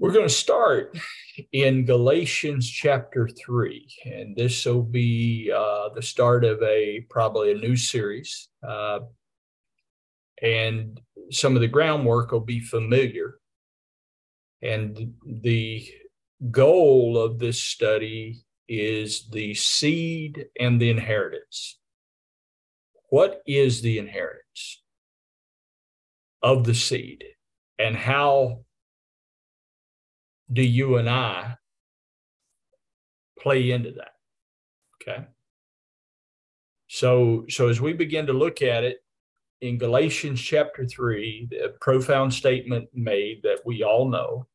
We're 0.00 0.12
going 0.12 0.26
to 0.26 0.34
start 0.34 0.96
in 1.52 1.84
Galatians 1.84 2.66
chapter 2.66 3.28
3, 3.28 3.86
and 4.06 4.34
this 4.34 4.64
will 4.64 4.82
be 4.82 5.52
uh, 5.54 5.90
the 5.94 6.00
start 6.00 6.42
of 6.42 6.62
a 6.62 7.04
probably 7.10 7.52
a 7.52 7.58
new 7.58 7.76
series. 7.76 8.48
Uh, 8.66 9.00
and 10.40 10.98
some 11.30 11.54
of 11.54 11.60
the 11.60 11.68
groundwork 11.68 12.32
will 12.32 12.40
be 12.40 12.60
familiar. 12.60 13.40
And 14.62 15.12
the 15.26 15.86
goal 16.50 17.18
of 17.18 17.38
this 17.38 17.60
study 17.60 18.42
is 18.70 19.28
the 19.28 19.52
seed 19.52 20.46
and 20.58 20.80
the 20.80 20.88
inheritance. 20.88 21.78
What 23.10 23.42
is 23.46 23.82
the 23.82 23.98
inheritance 23.98 24.82
of 26.42 26.64
the 26.64 26.74
seed, 26.74 27.22
and 27.78 27.94
how 27.94 28.60
do 30.52 30.62
you 30.62 30.96
and 30.96 31.08
I 31.08 31.56
play 33.38 33.70
into 33.70 33.92
that? 33.92 34.12
Okay. 35.02 35.24
So, 36.88 37.44
so 37.48 37.68
as 37.68 37.80
we 37.80 37.92
begin 37.92 38.26
to 38.26 38.32
look 38.32 38.62
at 38.62 38.84
it 38.84 38.98
in 39.60 39.78
Galatians 39.78 40.40
chapter 40.40 40.86
three, 40.86 41.46
the 41.50 41.74
profound 41.80 42.34
statement 42.34 42.88
made 42.92 43.42
that 43.44 43.60
we 43.64 43.84
all 43.84 44.08
know 44.08 44.46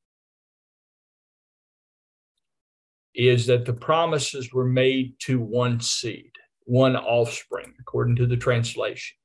is 3.13 3.46
that 3.48 3.66
the 3.66 3.73
promises 3.73 4.52
were 4.52 4.66
made 4.66 5.16
to 5.20 5.40
one 5.40 5.80
seed, 5.80 6.32
one 6.66 6.98
offspring, 6.98 7.73
according 7.80 8.18
to 8.18 8.27
the 8.27 8.35
translation. 8.35 9.16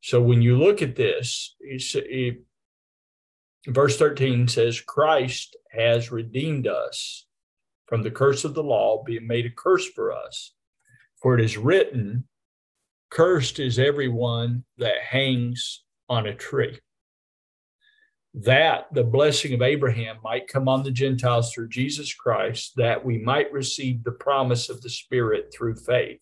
So 0.00 0.20
when 0.20 0.40
you 0.40 0.56
look 0.56 0.80
at 0.80 0.96
this, 0.96 1.54
it, 1.60 2.42
verse 3.66 3.98
13 3.98 4.48
says, 4.48 4.80
Christ 4.80 5.56
has 5.70 6.10
redeemed 6.10 6.66
us 6.66 7.26
from 7.86 8.02
the 8.02 8.10
curse 8.10 8.44
of 8.44 8.54
the 8.54 8.62
law, 8.62 9.02
being 9.04 9.26
made 9.26 9.46
a 9.46 9.50
curse 9.50 9.86
for 9.86 10.12
us. 10.12 10.54
For 11.20 11.38
it 11.38 11.44
is 11.44 11.58
written, 11.58 12.24
Cursed 13.10 13.58
is 13.58 13.78
everyone 13.78 14.64
that 14.78 15.02
hangs 15.06 15.84
on 16.08 16.26
a 16.26 16.34
tree. 16.34 16.78
That 18.34 18.86
the 18.92 19.04
blessing 19.04 19.52
of 19.52 19.60
Abraham 19.60 20.16
might 20.24 20.48
come 20.48 20.66
on 20.66 20.82
the 20.82 20.90
Gentiles 20.90 21.52
through 21.52 21.68
Jesus 21.68 22.14
Christ, 22.14 22.72
that 22.76 23.04
we 23.04 23.18
might 23.18 23.52
receive 23.52 24.02
the 24.02 24.12
promise 24.12 24.70
of 24.70 24.80
the 24.80 24.88
Spirit 24.88 25.52
through 25.54 25.76
faith. 25.76 26.20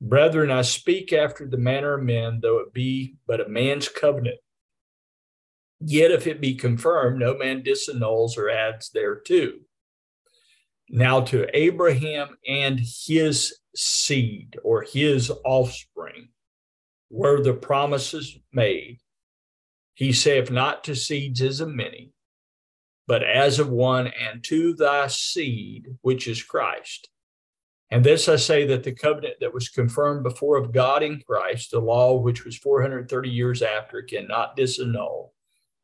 Brethren, 0.00 0.52
I 0.52 0.62
speak 0.62 1.12
after 1.12 1.48
the 1.48 1.56
manner 1.56 1.94
of 1.94 2.04
men, 2.04 2.38
though 2.40 2.58
it 2.58 2.72
be 2.72 3.16
but 3.26 3.40
a 3.40 3.48
man's 3.48 3.88
covenant. 3.88 4.38
Yet 5.86 6.12
if 6.12 6.26
it 6.26 6.40
be 6.40 6.54
confirmed, 6.54 7.20
no 7.20 7.36
man 7.36 7.62
disannuls 7.62 8.38
or 8.38 8.48
adds 8.48 8.88
thereto. 8.88 9.52
Now 10.88 11.20
to 11.22 11.46
Abraham 11.54 12.38
and 12.48 12.80
his 12.80 13.58
seed 13.76 14.56
or 14.64 14.82
his 14.82 15.30
offspring 15.44 16.28
were 17.10 17.42
the 17.42 17.52
promises 17.52 18.38
made. 18.50 19.00
He 19.92 20.14
saith 20.14 20.50
not 20.50 20.84
to 20.84 20.96
seeds 20.96 21.42
as 21.42 21.60
of 21.60 21.68
many, 21.68 22.12
but 23.06 23.22
as 23.22 23.58
of 23.58 23.68
one, 23.68 24.06
and 24.06 24.42
to 24.44 24.72
thy 24.72 25.08
seed, 25.08 25.96
which 26.00 26.26
is 26.26 26.42
Christ. 26.42 27.10
And 27.90 28.02
this 28.02 28.26
I 28.26 28.36
say 28.36 28.66
that 28.68 28.84
the 28.84 28.92
covenant 28.92 29.34
that 29.40 29.52
was 29.52 29.68
confirmed 29.68 30.22
before 30.22 30.56
of 30.56 30.72
God 30.72 31.02
in 31.02 31.20
Christ, 31.26 31.72
the 31.72 31.80
law 31.80 32.16
which 32.16 32.46
was 32.46 32.56
430 32.56 33.28
years 33.28 33.60
after, 33.60 34.00
cannot 34.00 34.56
disannul 34.56 35.33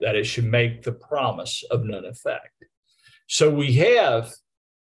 that 0.00 0.16
it 0.16 0.24
should 0.24 0.44
make 0.44 0.82
the 0.82 0.92
promise 0.92 1.62
of 1.70 1.84
none 1.84 2.04
effect. 2.04 2.64
So 3.26 3.50
we 3.50 3.74
have 3.74 4.32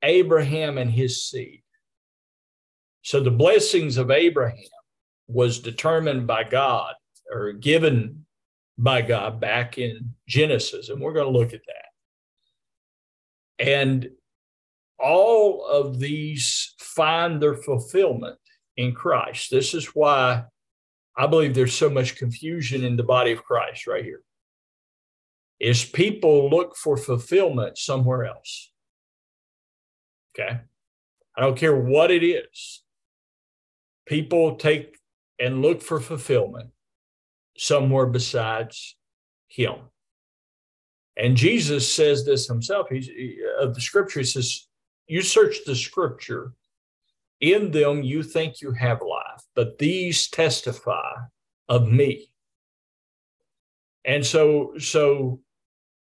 Abraham 0.02 0.78
and 0.78 0.91
his 0.91 1.28
seed. 1.28 1.62
So 3.02 3.20
the 3.20 3.30
blessings 3.30 3.97
of 3.97 4.10
Abraham 4.10 4.58
was 5.26 5.58
determined 5.58 6.26
by 6.26 6.44
God 6.44 6.94
or 7.32 7.52
given 7.52 8.26
by 8.76 9.02
God 9.02 9.41
back 9.41 9.78
in 9.78 10.14
Genesis, 10.28 10.88
and 10.88 11.00
we're 11.00 11.12
going 11.12 11.32
to 11.32 11.38
look 11.38 11.52
at 11.52 11.60
that. 11.66 11.86
And 13.66 14.10
all 14.98 15.66
of 15.66 15.98
these 15.98 16.75
find 16.78 17.41
their 17.41 17.56
fulfillment 17.56 18.38
in 18.76 18.94
Christ. 18.94 19.50
This 19.50 19.75
is 19.75 19.86
why 19.88 20.44
I 21.16 21.26
believe 21.26 21.54
there's 21.54 21.75
so 21.75 21.91
much 21.91 22.16
confusion 22.16 22.84
in 22.84 22.96
the 22.96 23.02
body 23.02 23.32
of 23.32 23.44
Christ 23.44 23.86
right 23.86 24.04
here 24.04 24.22
is 25.60 25.84
people 25.84 26.48
look 26.48 26.75
for 26.76 26.97
fulfillment 26.97 27.76
somewhere 27.76 28.25
else. 28.25 28.72
Okay. 30.34 30.60
I 31.37 31.41
don't 31.41 31.56
care 31.56 31.76
what 31.76 32.10
it 32.10 32.25
is. 32.25 32.82
People 34.06 34.56
take 34.56 34.99
and 35.38 35.62
look 35.62 35.82
for 35.82 36.00
fulfillment 36.00 36.70
somewhere 37.56 38.06
besides 38.06 38.97
Him. 39.49 39.76
And 41.20 41.37
Jesus 41.37 41.93
says 41.94 42.25
this 42.25 42.49
himself. 42.49 42.87
He's 42.88 43.06
he, 43.06 43.38
of 43.60 43.75
the 43.75 43.81
scripture, 43.81 44.20
he 44.20 44.26
says, 44.26 44.66
You 45.06 45.20
search 45.20 45.59
the 45.66 45.76
scripture, 45.76 46.54
in 47.41 47.70
them 47.70 48.03
you 48.03 48.22
think 48.22 48.62
you 48.62 48.72
have 48.72 49.03
life, 49.03 49.43
but 49.54 49.78
these 49.78 50.28
testify 50.28 51.12
of 51.69 51.88
me. 51.88 52.31
And 54.06 54.25
so, 54.25 54.72
so 54.78 55.41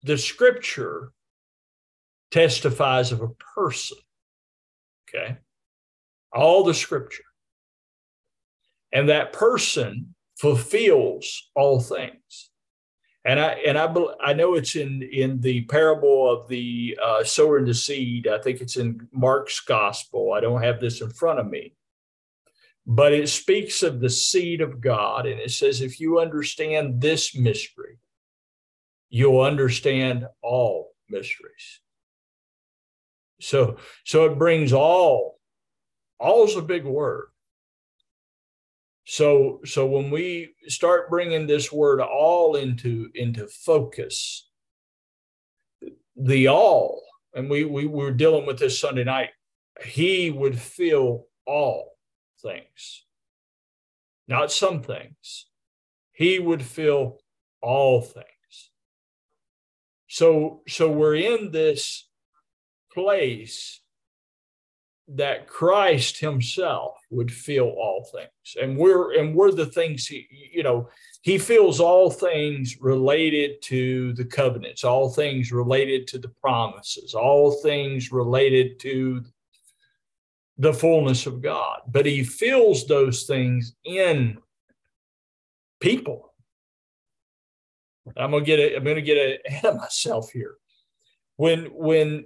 the 0.03 0.17
scripture 0.17 1.11
testifies 2.31 3.11
of 3.11 3.21
a 3.21 3.29
person. 3.55 3.97
Okay. 5.07 5.37
All 6.33 6.63
the 6.63 6.73
scripture. 6.73 7.23
And 8.91 9.09
that 9.09 9.33
person 9.33 10.15
fulfills 10.37 11.49
all 11.55 11.79
things. 11.79 12.49
And 13.25 13.39
I 13.39 13.51
and 13.67 13.77
I 13.77 13.93
I 14.23 14.33
know 14.33 14.55
it's 14.55 14.75
in 14.75 15.03
in 15.03 15.41
the 15.41 15.61
parable 15.65 16.31
of 16.31 16.47
the 16.47 16.97
uh, 17.03 17.23
sower 17.23 17.57
and 17.57 17.67
the 17.67 17.73
seed. 17.73 18.27
I 18.27 18.39
think 18.39 18.61
it's 18.61 18.77
in 18.77 19.07
Mark's 19.11 19.59
gospel. 19.59 20.31
I 20.33 20.39
don't 20.39 20.63
have 20.63 20.79
this 20.79 21.01
in 21.01 21.09
front 21.09 21.39
of 21.39 21.47
me, 21.47 21.75
but 22.87 23.11
it 23.11 23.27
speaks 23.27 23.83
of 23.83 23.99
the 23.99 24.09
seed 24.09 24.61
of 24.61 24.79
God, 24.79 25.25
and 25.25 25.39
it 25.39 25.51
says 25.51 25.81
if 25.81 25.99
you 25.99 26.19
understand 26.19 27.01
this 27.01 27.35
mystery, 27.35 27.97
you'll 29.09 29.41
understand 29.41 30.25
all 30.41 30.91
mysteries. 31.09 31.81
So, 33.41 33.77
so 34.05 34.25
it 34.25 34.37
brings 34.37 34.73
all. 34.73 35.39
All's 36.19 36.55
a 36.55 36.61
big 36.61 36.85
word. 36.85 37.27
So, 39.05 39.61
so 39.65 39.87
when 39.87 40.11
we 40.11 40.53
start 40.67 41.09
bringing 41.09 41.47
this 41.47 41.71
word 41.71 41.99
all 41.99 42.55
into 42.55 43.09
into 43.15 43.47
focus, 43.47 44.47
the 46.15 46.47
all, 46.47 47.01
and 47.33 47.49
we 47.49 47.63
we 47.63 47.87
were 47.87 48.11
dealing 48.11 48.45
with 48.45 48.59
this 48.59 48.79
Sunday 48.79 49.03
night. 49.03 49.29
He 49.83 50.29
would 50.29 50.59
feel 50.59 51.25
all 51.45 51.93
things, 52.41 53.05
not 54.27 54.51
some 54.51 54.81
things. 54.81 55.47
He 56.11 56.37
would 56.37 56.61
feel 56.61 57.19
all 57.61 58.01
things. 58.01 58.38
So, 60.09 60.61
so 60.67 60.91
we're 60.91 61.15
in 61.15 61.51
this 61.51 62.07
place 62.91 63.79
that 65.07 65.47
Christ 65.47 66.19
himself 66.19 66.97
would 67.09 67.31
feel 67.31 67.65
all 67.65 68.07
things. 68.13 68.29
And 68.61 68.77
we're 68.77 69.19
and 69.19 69.33
we're 69.33 69.51
the 69.51 69.65
things 69.65 70.05
he, 70.05 70.27
you 70.51 70.63
know, 70.63 70.89
he 71.21 71.37
feels 71.37 71.79
all 71.79 72.11
things 72.11 72.77
related 72.81 73.61
to 73.63 74.13
the 74.13 74.25
covenants, 74.25 74.83
all 74.83 75.09
things 75.09 75.51
related 75.51 76.07
to 76.09 76.19
the 76.19 76.29
promises, 76.41 77.13
all 77.13 77.51
things 77.63 78.11
related 78.11 78.79
to 78.81 79.23
the 80.57 80.73
fullness 80.73 81.25
of 81.25 81.41
God. 81.41 81.81
But 81.87 82.05
he 82.05 82.23
feels 82.23 82.85
those 82.85 83.23
things 83.23 83.73
in 83.85 84.37
people. 85.79 86.28
I'm 88.17 88.31
gonna 88.31 88.43
get 88.43 88.59
a, 88.59 88.75
I'm 88.75 88.83
gonna 88.83 89.01
get 89.01 89.41
ahead 89.45 89.65
of 89.65 89.77
myself 89.77 90.31
here. 90.31 90.55
When 91.37 91.65
when 91.67 92.25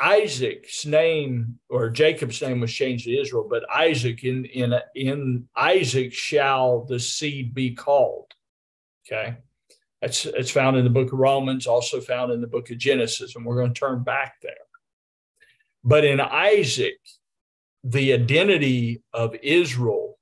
Isaac's 0.00 0.86
name 0.86 1.58
or 1.68 1.90
Jacob's 1.90 2.40
name 2.40 2.60
was 2.60 2.72
changed 2.72 3.04
to 3.04 3.18
Israel, 3.18 3.46
but 3.48 3.68
Isaac 3.70 4.24
in 4.24 4.46
in 4.46 4.74
in 4.94 5.48
Isaac 5.54 6.12
shall 6.12 6.84
the 6.84 6.98
seed 6.98 7.54
be 7.54 7.74
called. 7.74 8.32
Okay, 9.06 9.36
that's 10.00 10.24
it's 10.24 10.50
found 10.50 10.76
in 10.76 10.84
the 10.84 10.90
book 10.90 11.12
of 11.12 11.18
Romans, 11.18 11.66
also 11.66 12.00
found 12.00 12.32
in 12.32 12.40
the 12.40 12.46
book 12.46 12.70
of 12.70 12.78
Genesis, 12.78 13.36
and 13.36 13.44
we're 13.44 13.56
going 13.56 13.74
to 13.74 13.78
turn 13.78 14.02
back 14.02 14.34
there. 14.42 14.54
But 15.84 16.04
in 16.04 16.20
Isaac, 16.20 16.98
the 17.84 18.12
identity 18.14 19.02
of 19.12 19.34
Israel 19.42 20.18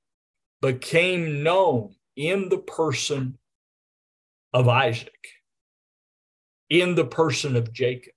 became 0.61 1.43
known 1.43 1.95
in 2.15 2.49
the 2.49 2.57
person 2.57 3.37
of 4.53 4.67
Isaac. 4.67 5.13
in 6.69 6.93
the 6.93 7.05
person 7.05 7.55
of 7.55 7.73
Jacob. 7.73 8.13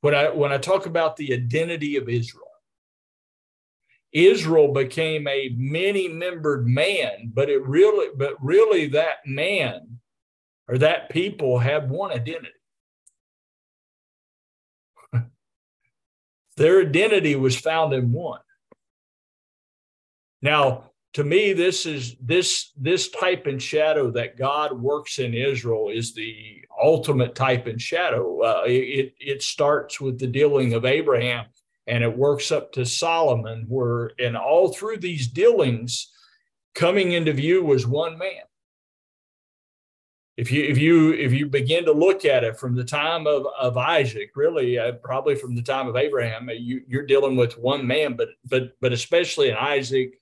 When 0.00 0.14
I 0.14 0.30
when 0.30 0.52
I 0.52 0.58
talk 0.58 0.86
about 0.86 1.16
the 1.16 1.32
identity 1.32 1.96
of 1.96 2.08
Israel, 2.08 2.46
Israel 4.12 4.72
became 4.72 5.28
a 5.28 5.54
many-membered 5.56 6.66
man, 6.66 7.30
but 7.32 7.50
it 7.50 7.64
really, 7.66 8.08
but 8.16 8.42
really 8.42 8.88
that 8.88 9.18
man 9.26 10.00
or 10.68 10.78
that 10.78 11.10
people 11.10 11.58
had 11.58 11.90
one 11.90 12.12
identity. 12.12 12.48
Their 16.56 16.80
identity 16.80 17.36
was 17.36 17.56
found 17.56 17.92
in 17.92 18.10
one. 18.12 18.40
Now, 20.42 20.90
to 21.16 21.24
me, 21.24 21.54
this 21.54 21.86
is 21.86 22.14
this 22.20 22.72
this 22.76 23.08
type 23.08 23.46
and 23.46 23.62
shadow 23.62 24.10
that 24.10 24.36
God 24.36 24.78
works 24.78 25.18
in 25.18 25.32
Israel 25.32 25.88
is 25.88 26.12
the 26.12 26.62
ultimate 26.78 27.34
type 27.34 27.66
and 27.66 27.80
shadow. 27.80 28.42
Uh, 28.42 28.64
it 28.66 29.14
it 29.18 29.42
starts 29.42 29.98
with 29.98 30.18
the 30.18 30.26
dealing 30.26 30.74
of 30.74 30.84
Abraham, 30.84 31.46
and 31.86 32.04
it 32.04 32.18
works 32.18 32.52
up 32.52 32.70
to 32.72 32.84
Solomon, 32.84 33.64
where 33.66 34.10
and 34.18 34.36
all 34.36 34.74
through 34.74 34.98
these 34.98 35.26
dealings, 35.26 36.12
coming 36.74 37.12
into 37.12 37.32
view 37.32 37.64
was 37.64 37.86
one 37.86 38.18
man. 38.18 38.42
If 40.36 40.52
you 40.52 40.64
if 40.64 40.76
you 40.76 41.14
if 41.14 41.32
you 41.32 41.46
begin 41.46 41.86
to 41.86 41.92
look 41.92 42.26
at 42.26 42.44
it 42.44 42.58
from 42.58 42.74
the 42.74 42.84
time 42.84 43.26
of 43.26 43.46
of 43.58 43.78
Isaac, 43.78 44.32
really 44.36 44.78
uh, 44.78 44.92
probably 45.02 45.34
from 45.34 45.54
the 45.56 45.62
time 45.62 45.88
of 45.88 45.96
Abraham, 45.96 46.50
you, 46.52 46.82
you're 46.86 47.06
dealing 47.06 47.36
with 47.36 47.56
one 47.56 47.86
man, 47.86 48.16
but 48.18 48.28
but 48.44 48.78
but 48.82 48.92
especially 48.92 49.48
in 49.48 49.56
Isaac 49.56 50.20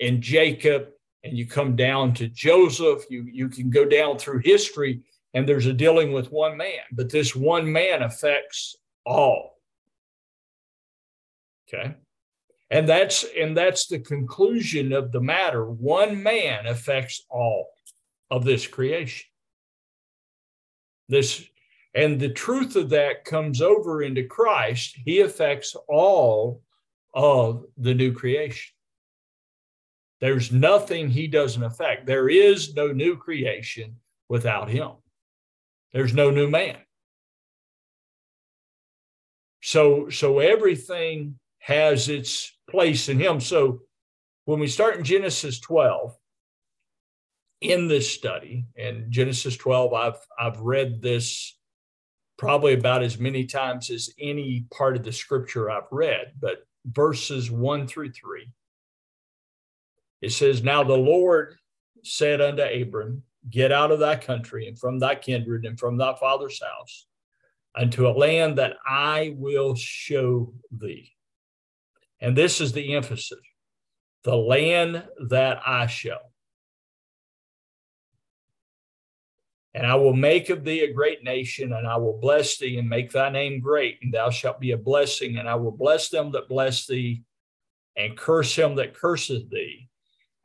and 0.00 0.22
Jacob, 0.22 0.88
and 1.24 1.36
you 1.36 1.46
come 1.46 1.76
down 1.76 2.14
to 2.14 2.28
Joseph, 2.28 3.04
you, 3.10 3.24
you 3.30 3.48
can 3.48 3.70
go 3.70 3.84
down 3.84 4.18
through 4.18 4.40
history, 4.44 5.02
and 5.34 5.48
there's 5.48 5.66
a 5.66 5.72
dealing 5.72 6.12
with 6.12 6.32
one 6.32 6.56
man, 6.56 6.82
but 6.92 7.10
this 7.10 7.36
one 7.36 7.70
man 7.70 8.02
affects 8.02 8.76
all. 9.04 9.58
Okay. 11.68 11.94
And 12.70 12.88
that's 12.88 13.24
and 13.36 13.56
that's 13.56 13.86
the 13.86 13.98
conclusion 13.98 14.92
of 14.92 15.10
the 15.10 15.20
matter. 15.20 15.68
One 15.68 16.22
man 16.22 16.66
affects 16.66 17.24
all 17.28 17.68
of 18.30 18.44
this 18.44 18.66
creation. 18.66 19.26
This 21.08 21.44
and 21.94 22.20
the 22.20 22.28
truth 22.28 22.76
of 22.76 22.90
that 22.90 23.24
comes 23.24 23.60
over 23.60 24.02
into 24.02 24.22
Christ. 24.24 24.96
He 25.04 25.20
affects 25.20 25.74
all 25.88 26.62
of 27.12 27.64
the 27.76 27.94
new 27.94 28.12
creation. 28.12 28.72
There's 30.20 30.52
nothing 30.52 31.08
he 31.08 31.26
doesn't 31.26 31.62
affect. 31.62 32.06
There 32.06 32.28
is 32.28 32.74
no 32.74 32.88
new 32.88 33.16
creation 33.16 33.96
without 34.28 34.68
him. 34.70 34.92
There's 35.92 36.14
no 36.14 36.30
new 36.30 36.48
man. 36.48 36.76
So, 39.62 40.08
so 40.10 40.38
everything 40.38 41.38
has 41.58 42.08
its 42.08 42.52
place 42.68 43.08
in 43.08 43.18
him. 43.18 43.40
So 43.40 43.80
when 44.44 44.60
we 44.60 44.68
start 44.68 44.96
in 44.96 45.04
Genesis 45.04 45.58
12, 45.60 46.16
in 47.60 47.88
this 47.88 48.10
study, 48.10 48.64
and 48.76 49.10
Genesis 49.10 49.56
12, 49.56 49.92
I've 49.92 50.26
I've 50.38 50.60
read 50.60 51.02
this 51.02 51.58
probably 52.38 52.72
about 52.72 53.02
as 53.02 53.18
many 53.18 53.44
times 53.44 53.90
as 53.90 54.08
any 54.18 54.64
part 54.72 54.96
of 54.96 55.02
the 55.02 55.12
scripture 55.12 55.70
I've 55.70 55.92
read, 55.92 56.32
but 56.40 56.60
verses 56.86 57.50
one 57.50 57.86
through 57.86 58.12
three 58.12 58.50
it 60.20 60.32
says, 60.32 60.62
Now 60.62 60.84
the 60.84 60.96
Lord 60.96 61.56
said 62.02 62.40
unto 62.40 62.62
Abram, 62.62 63.22
Get 63.48 63.72
out 63.72 63.90
of 63.90 64.00
thy 64.00 64.16
country 64.16 64.68
and 64.68 64.78
from 64.78 64.98
thy 64.98 65.14
kindred 65.14 65.64
and 65.64 65.78
from 65.78 65.96
thy 65.96 66.14
father's 66.16 66.60
house 66.62 67.06
unto 67.74 68.06
a 68.06 68.12
land 68.12 68.58
that 68.58 68.76
I 68.86 69.34
will 69.36 69.74
show 69.74 70.52
thee. 70.70 71.12
And 72.20 72.36
this 72.36 72.60
is 72.60 72.72
the 72.72 72.94
emphasis 72.94 73.38
the 74.22 74.36
land 74.36 75.02
that 75.28 75.62
I 75.66 75.86
show. 75.86 76.18
And 79.72 79.86
I 79.86 79.94
will 79.94 80.12
make 80.12 80.50
of 80.50 80.62
thee 80.62 80.80
a 80.80 80.92
great 80.92 81.24
nation, 81.24 81.72
and 81.72 81.86
I 81.86 81.96
will 81.96 82.18
bless 82.20 82.58
thee 82.58 82.76
and 82.76 82.86
make 82.86 83.12
thy 83.12 83.30
name 83.30 83.60
great, 83.60 83.98
and 84.02 84.12
thou 84.12 84.28
shalt 84.28 84.60
be 84.60 84.72
a 84.72 84.76
blessing. 84.76 85.38
And 85.38 85.48
I 85.48 85.54
will 85.54 85.70
bless 85.70 86.10
them 86.10 86.32
that 86.32 86.50
bless 86.50 86.86
thee, 86.86 87.22
and 87.96 88.14
curse 88.14 88.54
him 88.54 88.74
that 88.74 88.92
curseth 88.92 89.48
thee 89.48 89.88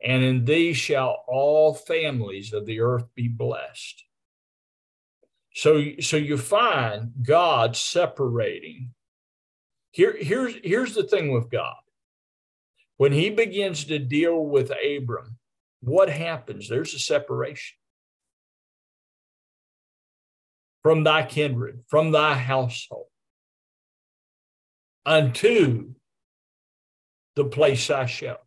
and 0.02 0.22
in 0.22 0.44
thee 0.44 0.72
shall 0.72 1.24
all 1.26 1.74
families 1.74 2.52
of 2.52 2.66
the 2.66 2.80
earth 2.80 3.06
be 3.14 3.28
blessed. 3.28 4.04
So, 5.54 5.82
so 6.00 6.16
you 6.16 6.36
find 6.36 7.12
God 7.22 7.76
separating. 7.76 8.90
Here, 9.92 10.14
here's, 10.18 10.54
here's 10.62 10.94
the 10.94 11.04
thing 11.04 11.32
with 11.32 11.50
God. 11.50 11.76
When 12.98 13.12
he 13.12 13.30
begins 13.30 13.84
to 13.86 13.98
deal 13.98 14.44
with 14.44 14.70
Abram, 14.70 15.38
what 15.80 16.10
happens? 16.10 16.68
There's 16.68 16.94
a 16.94 16.98
separation 16.98 17.76
from 20.82 21.04
thy 21.04 21.24
kindred, 21.24 21.80
from 21.88 22.12
thy 22.12 22.34
household, 22.34 23.06
unto 25.04 25.94
the 27.34 27.44
place 27.44 27.90
I 27.90 28.06
shall. 28.06 28.45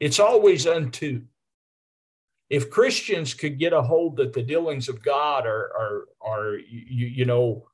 It's 0.00 0.18
always 0.18 0.66
unto. 0.66 1.22
If 2.48 2.70
Christians 2.70 3.34
could 3.34 3.58
get 3.58 3.72
a 3.72 3.82
hold 3.82 4.16
that 4.16 4.32
the 4.32 4.42
dealings 4.42 4.88
of 4.88 5.02
God 5.02 5.46
are 5.46 5.70
are 5.76 6.04
are 6.20 6.54
you, 6.56 7.06
you 7.06 7.24
know 7.26 7.68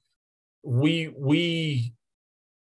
we 0.62 1.14
we 1.16 1.94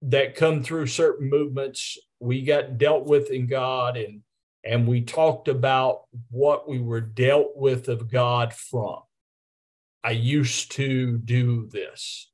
that 0.03 0.35
come 0.35 0.61
through 0.61 0.85
certain 0.87 1.29
movements 1.29 1.97
we 2.19 2.43
got 2.43 2.77
dealt 2.77 3.05
with 3.05 3.31
in 3.31 3.47
God 3.47 3.97
and 3.97 4.21
and 4.63 4.85
we 4.85 5.01
talked 5.01 5.47
about 5.47 6.01
what 6.29 6.67
we 6.67 6.79
were 6.79 7.01
dealt 7.01 7.55
with 7.55 7.87
of 7.87 8.11
God 8.11 8.53
from. 8.53 8.99
I 10.03 10.11
used 10.11 10.73
to 10.73 11.17
do 11.19 11.67
this. 11.67 12.29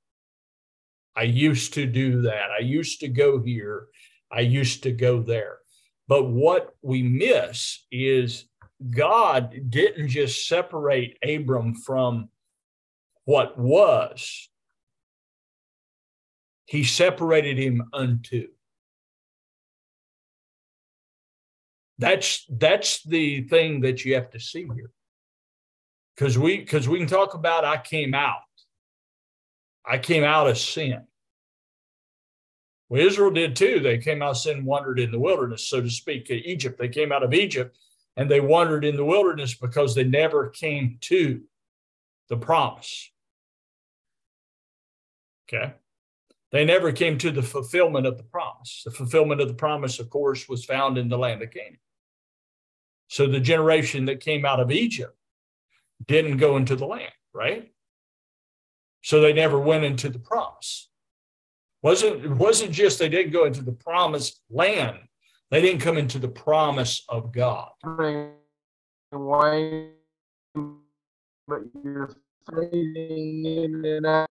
I 1.15 1.23
used 1.23 1.75
to 1.75 1.85
do 1.85 2.23
that. 2.23 2.49
I 2.49 2.63
used 2.63 3.01
to 3.01 3.07
go 3.07 3.39
here. 3.39 3.87
I 4.31 4.39
used 4.39 4.81
to 4.83 4.91
go 4.91 5.21
there. 5.21 5.59
But 6.07 6.25
what 6.25 6.75
we 6.81 7.01
miss 7.01 7.85
is 7.91 8.45
God 8.89 9.69
didn't 9.69 10.09
just 10.09 10.47
separate 10.47 11.17
Abram 11.23 11.75
from 11.75 12.29
what 13.25 13.57
was, 13.57 14.49
he 16.65 16.83
separated 16.83 17.57
him 17.57 17.83
unto. 17.93 18.47
That's 21.99 22.45
that's 22.49 23.03
the 23.03 23.43
thing 23.43 23.81
that 23.81 24.03
you 24.03 24.15
have 24.15 24.31
to 24.31 24.39
see 24.39 24.63
here. 24.75 24.91
Because 26.15 26.37
we 26.37 26.57
because 26.57 26.89
we 26.89 26.97
can 26.97 27.07
talk 27.07 27.33
about 27.33 27.63
I 27.63 27.77
came 27.77 28.13
out. 28.13 28.41
I 29.85 29.97
came 29.97 30.23
out 30.23 30.49
of 30.49 30.57
sin. 30.57 31.05
Well, 32.89 33.05
Israel 33.05 33.31
did 33.31 33.55
too. 33.55 33.79
They 33.79 33.97
came 33.97 34.21
out 34.21 34.31
of 34.31 34.37
sin 34.37 34.57
and 34.57 34.65
wandered 34.65 34.99
in 34.99 35.11
the 35.11 35.19
wilderness, 35.19 35.67
so 35.67 35.81
to 35.81 35.89
speak, 35.89 36.29
Egypt. 36.29 36.77
They 36.77 36.89
came 36.89 37.11
out 37.11 37.23
of 37.23 37.33
Egypt 37.33 37.77
and 38.15 38.29
they 38.29 38.39
wandered 38.39 38.85
in 38.85 38.95
the 38.95 39.05
wilderness 39.05 39.55
because 39.55 39.95
they 39.95 40.03
never 40.03 40.49
came 40.49 40.97
to 41.01 41.41
the 42.29 42.37
promise. 42.37 43.09
Okay. 45.47 45.73
They 46.51 46.65
never 46.65 46.91
came 46.91 47.17
to 47.17 47.31
the 47.31 47.41
fulfillment 47.41 48.05
of 48.05 48.17
the 48.17 48.23
promise. 48.23 48.83
The 48.85 48.91
fulfillment 48.91 49.41
of 49.41 49.47
the 49.47 49.55
promise, 49.55 49.99
of 49.99 50.09
course, 50.09 50.47
was 50.47 50.63
found 50.63 50.97
in 50.99 51.09
the 51.09 51.17
land 51.17 51.41
of 51.41 51.51
Canaan. 51.51 51.79
So 53.07 53.27
the 53.27 53.39
generation 53.39 54.05
that 54.05 54.19
came 54.19 54.45
out 54.45 54.59
of 54.59 54.71
Egypt 54.71 55.17
didn't 56.05 56.37
go 56.37 56.57
into 56.57 56.75
the 56.75 56.85
land, 56.85 57.11
right? 57.33 57.71
So 59.01 59.19
they 59.19 59.33
never 59.33 59.59
went 59.59 59.83
into 59.83 60.09
the 60.09 60.19
promise 60.19 60.89
wasn't 61.83 62.25
it 62.25 62.31
wasn't 62.31 62.71
just 62.71 62.97
they 62.97 63.09
didn't 63.09 63.33
go 63.33 63.45
into 63.45 63.61
the 63.61 63.73
promised 63.73 64.41
land. 64.49 64.97
They 65.51 65.61
didn't 65.61 65.81
come 65.81 65.97
into 65.97 66.17
the 66.17 66.29
promise 66.29 67.03
of 67.09 67.31
god. 67.31 67.69
Why 69.11 69.89
but 71.47 71.59
you're 71.83 72.09
fading 72.49 73.45
in 73.45 73.85
and 73.85 74.05
out. 74.05 74.29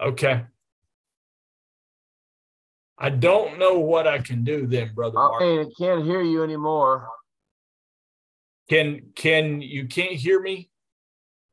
Okay. 0.00 0.42
I 2.98 3.10
don't 3.10 3.58
know 3.58 3.78
what 3.78 4.06
i 4.06 4.18
can 4.18 4.44
do 4.44 4.66
then 4.66 4.92
brother 4.94 5.14
Mark. 5.14 5.42
i 5.42 5.64
can't 5.78 6.04
hear 6.04 6.22
you 6.22 6.42
anymore. 6.42 7.08
Can 8.68 9.02
can 9.14 9.60
you 9.60 9.86
can't 9.86 10.12
hear 10.12 10.40
me? 10.40 10.70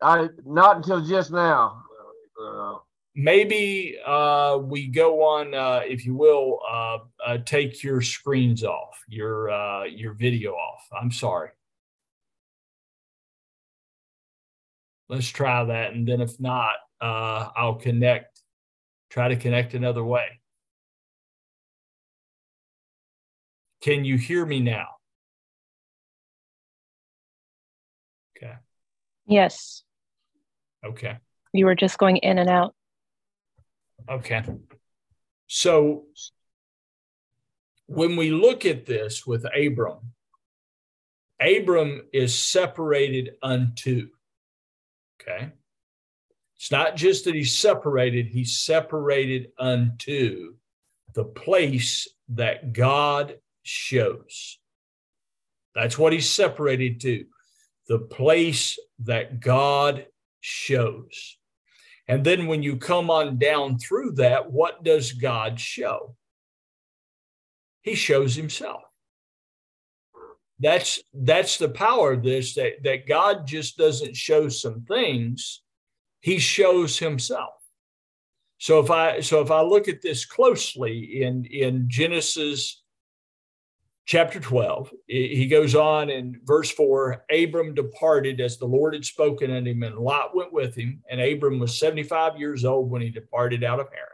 I 0.01 0.29
not 0.45 0.77
until 0.77 1.01
just 1.05 1.31
now. 1.31 1.83
Uh, 2.41 2.75
maybe 3.17 3.97
uh, 4.05 4.59
we 4.61 4.87
go 4.87 5.23
on, 5.23 5.53
uh, 5.53 5.81
if 5.83 6.05
you 6.05 6.15
will, 6.15 6.59
uh, 6.69 6.99
uh 7.25 7.37
take 7.39 7.83
your 7.83 8.01
screens 8.01 8.63
off, 8.63 9.03
your 9.09 9.49
uh, 9.49 9.83
your 9.85 10.13
video 10.13 10.53
off. 10.53 10.87
I'm 10.97 11.11
sorry. 11.11 11.49
Let's 15.09 15.27
try 15.27 15.63
that, 15.65 15.93
and 15.93 16.07
then 16.07 16.21
if 16.21 16.39
not, 16.39 16.75
uh, 17.01 17.49
I'll 17.55 17.75
connect, 17.75 18.41
try 19.09 19.29
to 19.29 19.35
connect 19.35 19.73
another 19.73 20.03
way. 20.03 20.27
Can 23.81 24.05
you 24.05 24.17
hear 24.17 24.45
me 24.45 24.59
now? 24.59 24.87
Okay. 28.35 28.53
Yes. 29.25 29.83
Okay. 30.85 31.17
You 31.53 31.65
were 31.65 31.75
just 31.75 31.97
going 31.97 32.17
in 32.17 32.37
and 32.37 32.49
out. 32.49 32.75
Okay. 34.09 34.43
So 35.47 36.05
when 37.87 38.15
we 38.15 38.31
look 38.31 38.65
at 38.65 38.85
this 38.85 39.25
with 39.25 39.45
Abram, 39.45 40.13
Abram 41.39 42.03
is 42.13 42.37
separated 42.37 43.31
unto. 43.41 44.09
Okay. 45.21 45.51
It's 46.55 46.71
not 46.71 46.95
just 46.95 47.25
that 47.25 47.35
he's 47.35 47.55
separated, 47.55 48.27
he's 48.27 48.57
separated 48.57 49.51
unto 49.59 50.55
the 51.13 51.25
place 51.25 52.07
that 52.29 52.73
God 52.73 53.37
shows. 53.63 54.59
That's 55.75 55.97
what 55.97 56.13
he's 56.13 56.29
separated 56.29 56.99
to, 57.01 57.25
the 57.87 57.99
place 57.99 58.79
that 58.99 59.39
God 59.39 60.07
shows. 60.41 61.36
And 62.07 62.23
then 62.23 62.47
when 62.47 62.63
you 62.63 62.77
come 62.77 63.09
on 63.09 63.37
down 63.37 63.79
through 63.79 64.13
that, 64.13 64.51
what 64.51 64.83
does 64.83 65.11
God 65.11 65.59
show? 65.59 66.15
He 67.81 67.95
shows 67.95 68.35
himself. 68.35 68.83
That's 70.59 70.99
that's 71.13 71.57
the 71.57 71.69
power 71.69 72.13
of 72.13 72.23
this 72.23 72.55
that, 72.55 72.83
that 72.83 73.07
God 73.07 73.45
just 73.45 73.77
doesn't 73.77 74.15
show 74.15 74.49
some 74.49 74.85
things, 74.85 75.61
he 76.21 76.39
shows 76.39 76.97
himself. 76.97 77.53
So 78.57 78.79
if 78.79 78.89
I 78.89 79.19
so 79.19 79.41
if 79.41 79.51
I 79.51 79.61
look 79.61 79.87
at 79.87 80.01
this 80.01 80.25
closely 80.25 81.21
in 81.21 81.45
in 81.45 81.85
Genesis 81.87 82.81
chapter 84.07 84.39
12, 84.39 84.91
he 85.07 85.47
goes 85.47 85.75
on 85.75 86.09
in 86.09 86.39
verse 86.45 86.71
4 86.71 87.25
Abram 87.29 87.75
departed 87.75 88.39
as 88.39 88.57
the 88.57 88.65
Lord 88.65 88.93
had 88.93 89.05
spoken 89.05 89.51
unto 89.51 89.71
him, 89.71 89.83
and 89.83 89.97
Lot 89.97 90.35
went 90.35 90.53
with 90.53 90.75
him. 90.75 91.03
And 91.09 91.21
Abram 91.21 91.59
was 91.59 91.77
75 91.77 92.39
years 92.39 92.65
old 92.65 92.89
when 92.89 93.01
he 93.01 93.09
departed 93.09 93.63
out 93.63 93.81
of 93.81 93.89
Haran. 93.89 94.07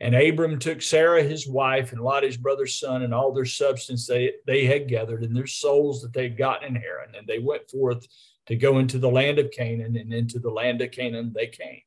And 0.00 0.14
Abram 0.14 0.58
took 0.58 0.82
Sarah 0.82 1.22
his 1.22 1.46
wife 1.46 1.92
and 1.92 2.00
Lot 2.00 2.24
his 2.24 2.36
brother's 2.36 2.80
son 2.80 3.02
and 3.02 3.14
all 3.14 3.32
their 3.32 3.44
substance 3.44 4.06
they, 4.06 4.32
they 4.46 4.64
had 4.64 4.88
gathered 4.88 5.22
and 5.22 5.36
their 5.36 5.46
souls 5.46 6.02
that 6.02 6.12
they 6.12 6.24
had 6.24 6.38
gotten 6.38 6.74
in 6.74 6.82
Haran. 6.82 7.14
And 7.14 7.26
they 7.26 7.38
went 7.38 7.70
forth 7.70 8.06
to 8.46 8.56
go 8.56 8.78
into 8.78 8.98
the 8.98 9.10
land 9.10 9.38
of 9.38 9.52
Canaan, 9.52 9.96
and 9.96 10.12
into 10.12 10.40
the 10.40 10.50
land 10.50 10.80
of 10.80 10.90
Canaan 10.90 11.32
they 11.32 11.46
came. 11.46 11.82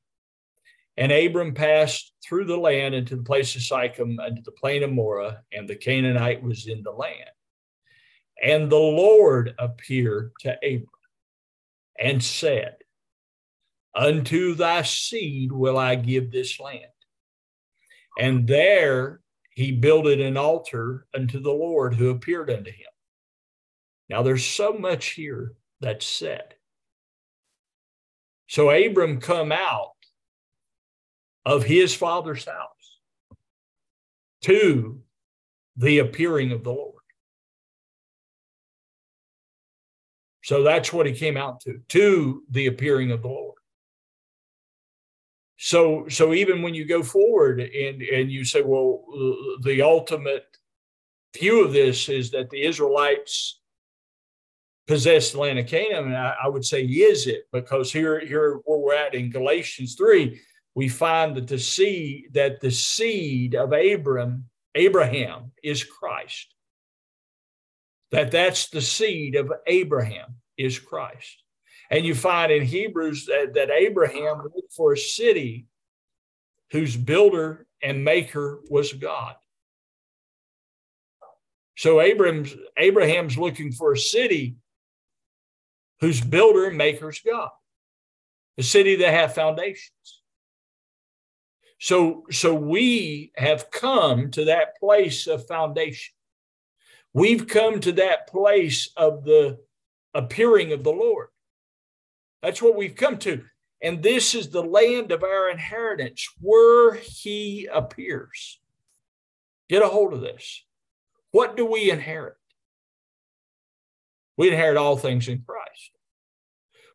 And 0.98 1.12
Abram 1.12 1.54
passed 1.54 2.14
through 2.24 2.46
the 2.46 2.58
land 2.58 2.94
into 2.94 3.16
the 3.16 3.24
place 3.24 3.56
of 3.56 3.62
Sichem, 3.62 4.20
unto 4.20 4.42
the 4.44 4.52
plain 4.52 4.84
of 4.84 4.92
Moreh, 4.92 5.42
and 5.52 5.68
the 5.68 5.76
Canaanite 5.76 6.44
was 6.44 6.68
in 6.68 6.84
the 6.84 6.92
land. 6.92 7.30
And 8.42 8.70
the 8.70 8.76
Lord 8.76 9.56
appeared 9.58 10.34
to 10.42 10.56
Abram 10.58 10.88
and 12.00 12.24
said, 12.24 12.76
Unto 13.96 14.56
thy 14.56 14.82
seed 14.84 15.52
will 15.52 15.78
I 15.78 15.96
give 15.96 16.32
this 16.32 16.60
land. 16.60 16.86
And 18.20 18.48
there 18.48 19.22
he 19.52 19.72
builded 19.72 20.20
an 20.20 20.38
altar 20.38 21.06
unto 21.14 21.40
the 21.40 21.52
Lord 21.52 21.96
who 21.96 22.10
appeared 22.10 22.50
unto 22.50 22.72
him. 22.72 22.88
Now 24.10 24.24
there's 24.24 24.46
so 24.46 24.74
much 24.74 25.12
here 25.12 25.54
that's 25.80 26.06
said. 26.06 26.56
So 28.48 28.70
Abram 28.70 29.20
come 29.20 29.52
out 29.52 29.93
of 31.46 31.64
his 31.64 31.94
father's 31.94 32.46
house 32.46 33.00
to 34.42 35.02
the 35.76 36.00
appearing 36.00 36.52
of 36.52 36.64
the 36.64 36.72
Lord. 36.72 36.94
So 40.44 40.64
that's 40.64 40.92
what 40.92 41.06
he 41.06 41.14
came 41.14 41.38
out 41.38 41.62
to, 41.62 41.80
to 41.90 42.44
the 42.50 42.68
appearing 42.68 43.12
of 43.12 43.22
the 43.22 43.30
Lord. 43.30 43.56
So, 45.58 46.08
so 46.10 46.34
even 46.34 46.62
when 46.62 46.74
you 46.74 46.86
go 46.86 47.02
forward 47.02 47.62
and, 47.62 48.02
and 48.02 48.30
you 48.30 48.44
say, 48.44 48.62
well, 48.62 49.06
the 49.62 49.82
ultimate 49.82 50.46
view 51.38 51.64
of 51.64 51.72
this 51.72 52.10
is 52.10 52.32
that 52.32 52.50
the 52.50 52.64
Israelites 52.64 53.62
possessed 54.88 55.32
the 55.32 55.40
land 55.40 55.60
of 55.60 55.68
Canaan, 55.68 56.14
I, 56.14 56.36
I 56.44 56.48
would 56.50 56.66
say, 56.66 56.84
is 56.84 57.28
it? 57.28 57.44
Because 57.54 57.94
here, 57.94 58.20
here 58.20 58.60
where 58.66 58.80
we're 58.80 58.94
at 58.94 59.16
in 59.16 59.32
Galatians 59.32 59.96
3, 59.96 60.38
we 60.76 60.90
find 60.90 61.36
that 61.36 61.48
the 61.48 61.60
seed 61.60 62.30
that 62.34 62.62
the 62.62 62.72
seed 62.72 63.56
of 63.56 63.74
Abram 63.74 64.46
Abraham 64.76 65.52
is 65.64 65.84
Christ. 65.84 66.54
That 68.12 68.32
that's 68.32 68.70
the 68.70 68.82
seed 68.82 69.36
of 69.36 69.52
Abraham 69.68 70.36
is 70.58 70.80
Christ. 70.80 71.44
And 71.90 72.06
you 72.06 72.16
find 72.16 72.52
in 72.52 72.64
Hebrews 72.64 73.26
that, 73.26 73.54
that 73.54 73.70
Abraham 73.70 74.42
looked 74.44 74.74
for 74.74 74.94
a 74.94 74.98
city 74.98 75.68
whose 76.72 76.96
builder 76.96 77.68
and 77.82 78.04
maker 78.04 78.62
was 78.70 78.94
God. 78.94 79.36
So 81.76 82.02
Abraham's 82.02 82.56
Abraham's 82.78 83.38
looking 83.38 83.72
for 83.72 83.94
a 83.94 83.98
city 83.98 84.56
whose 86.00 86.22
builder 86.22 86.66
and 86.66 86.78
maker 86.78 87.10
is 87.10 87.20
God. 87.20 87.50
A 88.58 88.64
city 88.64 88.96
that 88.98 89.14
have 89.14 89.34
foundations. 89.34 90.23
So, 91.84 92.24
so 92.32 92.56
we 92.56 93.34
have 93.36 93.70
come 93.70 94.32
to 94.32 94.46
that 94.46 94.80
place 94.80 95.28
of 95.28 95.46
foundation. 95.46 96.14
We've 97.14 97.46
come 97.46 97.82
to 97.82 97.92
that 97.92 98.28
place 98.28 98.90
of 98.96 99.26
the 99.26 99.60
appearing 100.14 100.72
of 100.72 100.86
the 100.86 100.94
Lord. 100.94 101.28
That's 102.42 102.62
what 102.62 102.78
we've 102.78 102.96
come 102.96 103.18
to. 103.18 103.44
And 103.82 104.02
this 104.02 104.34
is 104.34 104.48
the 104.48 104.64
land 104.64 105.12
of 105.12 105.24
our 105.24 105.50
inheritance 105.50 106.26
where 106.40 106.94
he 106.94 107.66
appears. 107.66 108.62
Get 109.68 109.84
a 109.84 109.90
hold 109.90 110.14
of 110.14 110.22
this. 110.22 110.64
What 111.32 111.58
do 111.58 111.66
we 111.66 111.92
inherit? 111.92 112.38
We 114.38 114.48
inherit 114.48 114.78
all 114.78 114.96
things 114.96 115.28
in 115.28 115.44
Christ. 115.46 115.92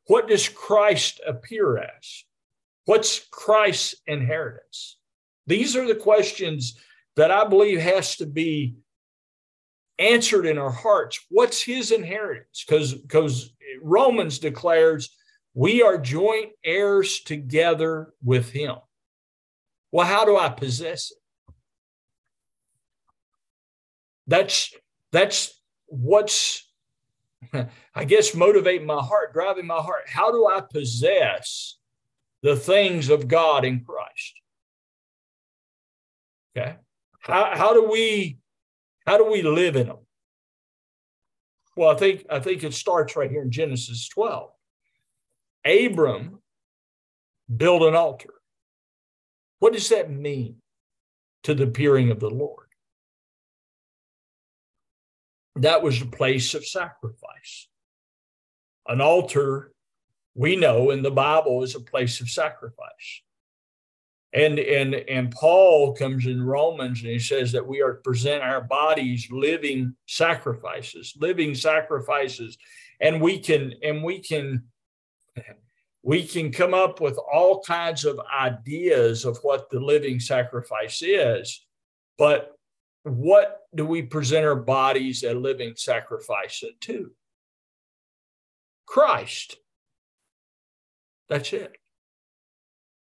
What 0.07 0.29
does 0.29 0.49
Christ 0.49 1.21
appear 1.27 1.77
as? 1.77 2.25
What's 2.89 3.19
Christ's 3.31 3.97
inheritance? 4.07 4.97
These 5.47 5.77
are 5.77 5.87
the 5.87 5.95
questions 5.95 6.81
that 7.17 7.31
I 7.31 7.45
believe 7.47 7.83
has 7.83 8.17
to 8.17 8.25
be 8.25 8.77
answered 9.99 10.47
in 10.47 10.57
our 10.57 10.71
hearts. 10.71 11.21
What's 11.29 11.61
his 11.61 11.91
inheritance? 11.93 12.65
Because 12.67 12.95
because 12.95 13.53
Romans 13.83 14.39
declares 14.39 15.11
we 15.53 15.83
are 15.83 15.99
joint 15.99 16.53
heirs 16.65 17.21
together 17.21 18.15
with 18.25 18.49
him. 18.53 18.77
Well, 19.93 20.07
how 20.07 20.25
do 20.25 20.39
I 20.39 20.49
possess 20.49 21.11
it? 21.11 21.55
That's 24.29 24.75
that's 25.13 25.61
what's 25.89 26.67
I 27.95 28.05
guess 28.07 28.35
motivating 28.35 28.87
my 28.87 29.03
heart, 29.03 29.35
driving 29.35 29.67
my 29.67 29.77
heart. 29.83 30.05
How 30.09 30.33
do 30.33 30.47
I 30.47 30.63
possess 30.63 31.78
the 32.43 32.57
things 32.57 33.09
of 33.09 33.29
God 33.29 33.65
in 33.65 33.85
Christ. 33.85 34.35
Okay. 36.57 36.77
How, 37.21 37.57
how 37.57 37.75
do 37.75 37.89
we 37.89 38.39
how 39.07 39.17
do 39.17 39.31
we 39.31 39.43
live 39.43 39.77
in 39.77 39.89
them? 39.89 39.99
Well, 41.77 41.91
I 41.91 41.95
think 41.95 42.27
I 42.31 42.41
think 42.41 42.65
it 42.65 42.75
starts 42.75 43.17
right 43.17 43.31
here 43.31 43.43
in 43.43 43.51
Genesis 43.51 44.09
12. 44.09 44.51
Abram 45.65 46.39
built 47.55 47.83
an 47.83 47.95
altar. 47.95 48.35
What 49.59 49.73
does 49.73 49.89
that 49.89 50.11
mean 50.11 50.57
to 51.45 51.55
the 51.55 51.65
appearing 51.65 52.11
of 52.11 52.21
the 52.21 52.31
Lord? 52.31 52.67
That 55.57 55.83
was 55.83 56.01
a 56.01 56.07
place 56.07 56.55
of 56.55 56.67
sacrifice. 56.67 57.69
An 58.87 59.01
altar 59.01 59.73
we 60.39 60.55
know 60.55 60.91
in 60.91 61.03
the 61.03 61.11
Bible 61.11 61.65
is 61.65 61.75
a 61.75 61.81
place 61.81 62.21
of 62.21 62.31
sacrifice. 62.31 63.23
And, 64.33 64.61
and, 64.61 64.95
and 64.95 65.33
Paul 65.33 65.95
comes 65.95 66.27
in 66.27 66.41
Romans 66.41 67.03
and 67.03 67.11
he 67.11 67.19
says 67.19 67.51
that 67.53 67.67
we 67.67 67.83
are 67.83 67.95
to 67.95 68.01
present 68.03 68.45
our 68.45 68.61
bodies 68.61 69.27
living 69.33 69.97
sacrifices, 70.07 71.15
living 71.19 71.57
sacrifices. 71.57 72.57
And 73.01 73.21
we 73.21 73.41
can, 73.41 73.75
and 73.83 74.05
we 74.05 74.21
can, 74.21 74.63
we 76.05 76.25
can 76.25 76.53
come 76.53 76.73
up 76.73 77.01
with 77.01 77.19
all 77.19 77.61
kinds 77.63 78.05
of 78.05 78.21
ideas 78.41 79.25
of 79.25 79.39
what 79.43 79.69
the 79.71 79.81
living 79.81 80.21
sacrifice 80.21 81.03
is. 81.03 81.67
But 82.17 82.53
what 83.03 83.63
do 83.75 83.85
we 83.85 84.03
present 84.03 84.47
our 84.47 84.55
bodies 84.55 85.25
a 85.25 85.35
living 85.35 85.73
sacrifice 85.75 86.63
to? 86.83 87.11
Christ. 88.87 89.57
That's 91.29 91.53
it. 91.53 91.77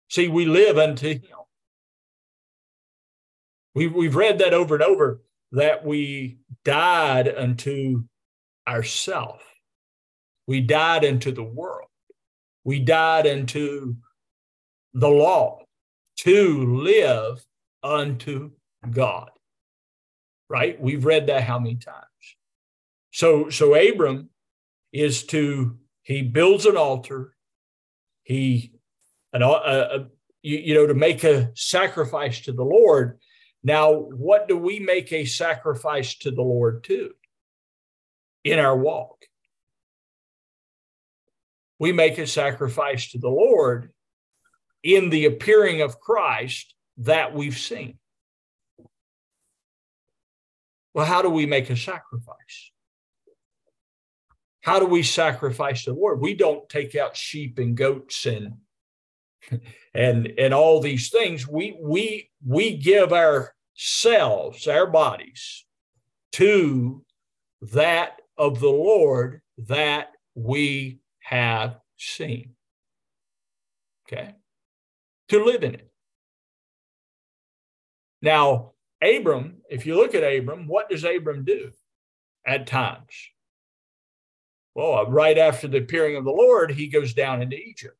See, 0.09 0.27
we 0.27 0.45
live 0.45 0.77
unto 0.77 1.09
him. 1.09 1.21
We've, 3.75 3.93
we've 3.93 4.15
read 4.15 4.39
that 4.39 4.53
over 4.53 4.75
and 4.75 4.83
over 4.83 5.21
that 5.51 5.85
we 5.85 6.39
died 6.63 7.27
unto 7.27 8.03
ourself. 8.67 9.41
We 10.47 10.61
died 10.61 11.03
into 11.03 11.31
the 11.31 11.43
world. 11.43 11.89
We 12.63 12.79
died 12.79 13.25
into 13.25 13.97
the 14.93 15.09
law 15.09 15.59
to 16.19 16.75
live 16.81 17.45
unto 17.83 18.51
God. 18.89 19.29
Right? 20.49 20.79
We've 20.81 21.05
read 21.05 21.27
that 21.27 21.43
how 21.43 21.59
many 21.59 21.75
times? 21.75 22.05
So 23.11 23.49
so 23.49 23.75
Abram 23.75 24.29
is 24.91 25.23
to 25.27 25.77
he 26.03 26.21
builds 26.21 26.65
an 26.65 26.77
altar. 26.77 27.35
He 28.27 28.73
an 29.31 29.41
uh, 29.41 29.47
uh, 29.47 30.03
you, 30.41 30.57
you 30.57 30.73
know 30.73 30.85
to 30.85 30.93
make 30.93 31.23
a 31.23 31.49
sacrifice 31.55 32.41
to 32.41 32.51
the 32.51 32.63
Lord. 32.63 33.19
Now, 33.63 33.93
what 33.93 34.49
do 34.49 34.57
we 34.57 34.79
make 34.79 35.13
a 35.13 35.23
sacrifice 35.23 36.17
to 36.19 36.31
the 36.31 36.41
Lord 36.41 36.83
to 36.85 37.11
in 38.43 38.59
our 38.59 38.75
walk? 38.75 39.23
We 41.79 41.93
make 41.93 42.17
a 42.17 42.27
sacrifice 42.27 43.11
to 43.11 43.17
the 43.17 43.29
Lord 43.29 43.93
in 44.83 45.09
the 45.09 45.23
appearing 45.23 45.81
of 45.81 46.01
Christ 46.01 46.75
that 46.97 47.33
we've 47.33 47.57
seen. 47.57 47.97
Well, 50.93 51.05
how 51.05 51.21
do 51.21 51.29
we 51.29 51.45
make 51.45 51.69
a 51.69 51.77
sacrifice? 51.77 52.71
How 54.67 54.79
do 54.79 54.85
we 54.85 55.01
sacrifice 55.01 55.85
the 55.85 55.93
Lord? 55.93 56.19
We 56.19 56.33
don't 56.35 56.67
take 56.69 56.95
out 56.95 57.15
sheep 57.15 57.57
and 57.57 57.75
goats 57.75 58.25
and 58.25 58.55
and 59.93 60.33
and 60.37 60.53
all 60.53 60.81
these 60.81 61.09
things. 61.09 61.47
We 61.47 61.77
we 61.81 62.29
we 62.45 62.77
give 62.77 63.13
ourselves, 63.13 64.67
our 64.67 64.87
bodies, 64.87 65.65
to 66.33 67.03
that 67.73 68.21
of 68.37 68.59
the 68.59 68.67
Lord 68.67 69.41
that 69.69 70.09
we 70.35 70.99
have 71.21 71.79
seen. 71.97 72.53
Okay 74.05 74.35
to 75.29 75.43
live 75.43 75.63
in 75.63 75.75
it. 75.75 75.91
Now, 78.21 78.73
Abram, 79.01 79.57
if 79.69 79.85
you 79.85 79.95
look 79.95 80.15
at 80.15 80.23
Abram, 80.23 80.67
what 80.67 80.89
does 80.89 81.03
Abram 81.03 81.43
do 81.43 81.71
at 82.45 82.67
times? 82.67 83.13
Well, 84.77 84.99
uh, 84.99 85.09
right 85.09 85.39
after 85.39 85.67
the 85.67 85.79
appearing 85.79 86.17
of 86.17 86.23
the 86.23 86.31
Lord, 86.31 86.69
he 86.69 86.85
goes 86.85 87.15
down 87.15 87.41
into 87.41 87.57
Egypt. 87.57 87.97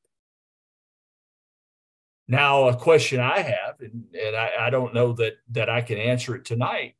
Now, 2.28 2.68
a 2.68 2.76
question 2.76 3.20
I 3.20 3.40
have, 3.40 3.80
and, 3.80 4.04
and 4.14 4.36
I, 4.36 4.52
I 4.60 4.70
don't 4.70 4.94
know 4.94 5.14
that 5.14 5.38
that 5.52 5.72
I 5.72 5.82
can 5.82 5.98
answer 5.98 6.36
it 6.36 6.46
tonight. 6.46 6.94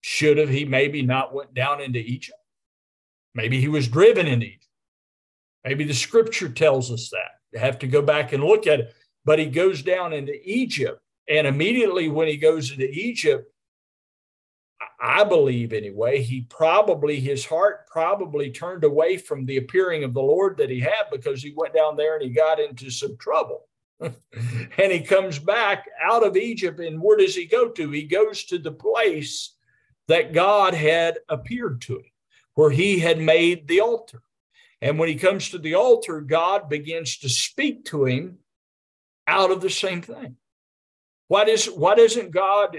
Should 0.00 0.38
have 0.38 0.48
he 0.48 0.64
maybe 0.64 1.02
not 1.02 1.34
went 1.34 1.52
down 1.52 1.82
into 1.82 1.98
Egypt? 1.98 2.38
Maybe 3.34 3.60
he 3.60 3.68
was 3.68 3.88
driven 3.88 4.26
into 4.26 4.46
Egypt. 4.46 4.64
Maybe 5.62 5.84
the 5.84 5.92
scripture 5.92 6.48
tells 6.48 6.90
us 6.90 7.10
that 7.10 7.40
You 7.52 7.58
have 7.58 7.78
to 7.80 7.86
go 7.86 8.00
back 8.00 8.32
and 8.32 8.42
look 8.42 8.66
at 8.66 8.80
it. 8.80 8.94
But 9.26 9.38
he 9.38 9.46
goes 9.46 9.82
down 9.82 10.14
into 10.14 10.32
Egypt. 10.44 10.98
And 11.28 11.46
immediately 11.46 12.08
when 12.08 12.28
he 12.28 12.38
goes 12.38 12.70
into 12.70 12.88
Egypt, 12.88 13.52
I 14.98 15.24
believe 15.24 15.72
anyway, 15.72 16.22
he 16.22 16.42
probably, 16.42 17.20
his 17.20 17.44
heart 17.44 17.86
probably 17.86 18.50
turned 18.50 18.84
away 18.84 19.18
from 19.18 19.44
the 19.44 19.58
appearing 19.58 20.04
of 20.04 20.14
the 20.14 20.22
Lord 20.22 20.56
that 20.56 20.70
he 20.70 20.80
had 20.80 21.04
because 21.12 21.42
he 21.42 21.52
went 21.54 21.74
down 21.74 21.96
there 21.96 22.14
and 22.16 22.24
he 22.24 22.30
got 22.30 22.58
into 22.58 22.90
some 22.90 23.16
trouble. 23.18 23.68
and 24.00 24.92
he 24.92 25.00
comes 25.00 25.38
back 25.38 25.86
out 26.02 26.24
of 26.24 26.36
Egypt. 26.36 26.80
And 26.80 27.00
where 27.00 27.16
does 27.16 27.34
he 27.34 27.46
go 27.46 27.68
to? 27.68 27.90
He 27.90 28.04
goes 28.04 28.44
to 28.44 28.58
the 28.58 28.72
place 28.72 29.54
that 30.08 30.32
God 30.32 30.74
had 30.74 31.18
appeared 31.28 31.82
to 31.82 31.96
him, 31.96 32.10
where 32.54 32.70
he 32.70 32.98
had 32.98 33.18
made 33.18 33.68
the 33.68 33.80
altar. 33.80 34.22
And 34.80 34.98
when 34.98 35.08
he 35.08 35.16
comes 35.16 35.50
to 35.50 35.58
the 35.58 35.74
altar, 35.74 36.20
God 36.20 36.68
begins 36.68 37.18
to 37.18 37.28
speak 37.28 37.84
to 37.86 38.04
him 38.04 38.38
out 39.26 39.50
of 39.50 39.60
the 39.60 39.70
same 39.70 40.02
thing. 40.02 40.36
Why, 41.28 41.44
does, 41.44 41.66
why 41.66 41.96
doesn't 41.96 42.30
God 42.30 42.78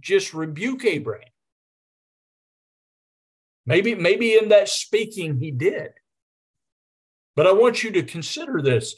just 0.00 0.32
rebuke 0.32 0.84
Abraham? 0.84 1.24
Maybe, 3.70 3.94
maybe 3.94 4.34
in 4.34 4.48
that 4.50 4.68
speaking 4.68 5.38
he 5.38 5.50
did. 5.50 5.92
But 7.36 7.46
I 7.46 7.52
want 7.52 7.82
you 7.82 7.90
to 7.92 8.02
consider 8.02 8.60
this. 8.60 8.94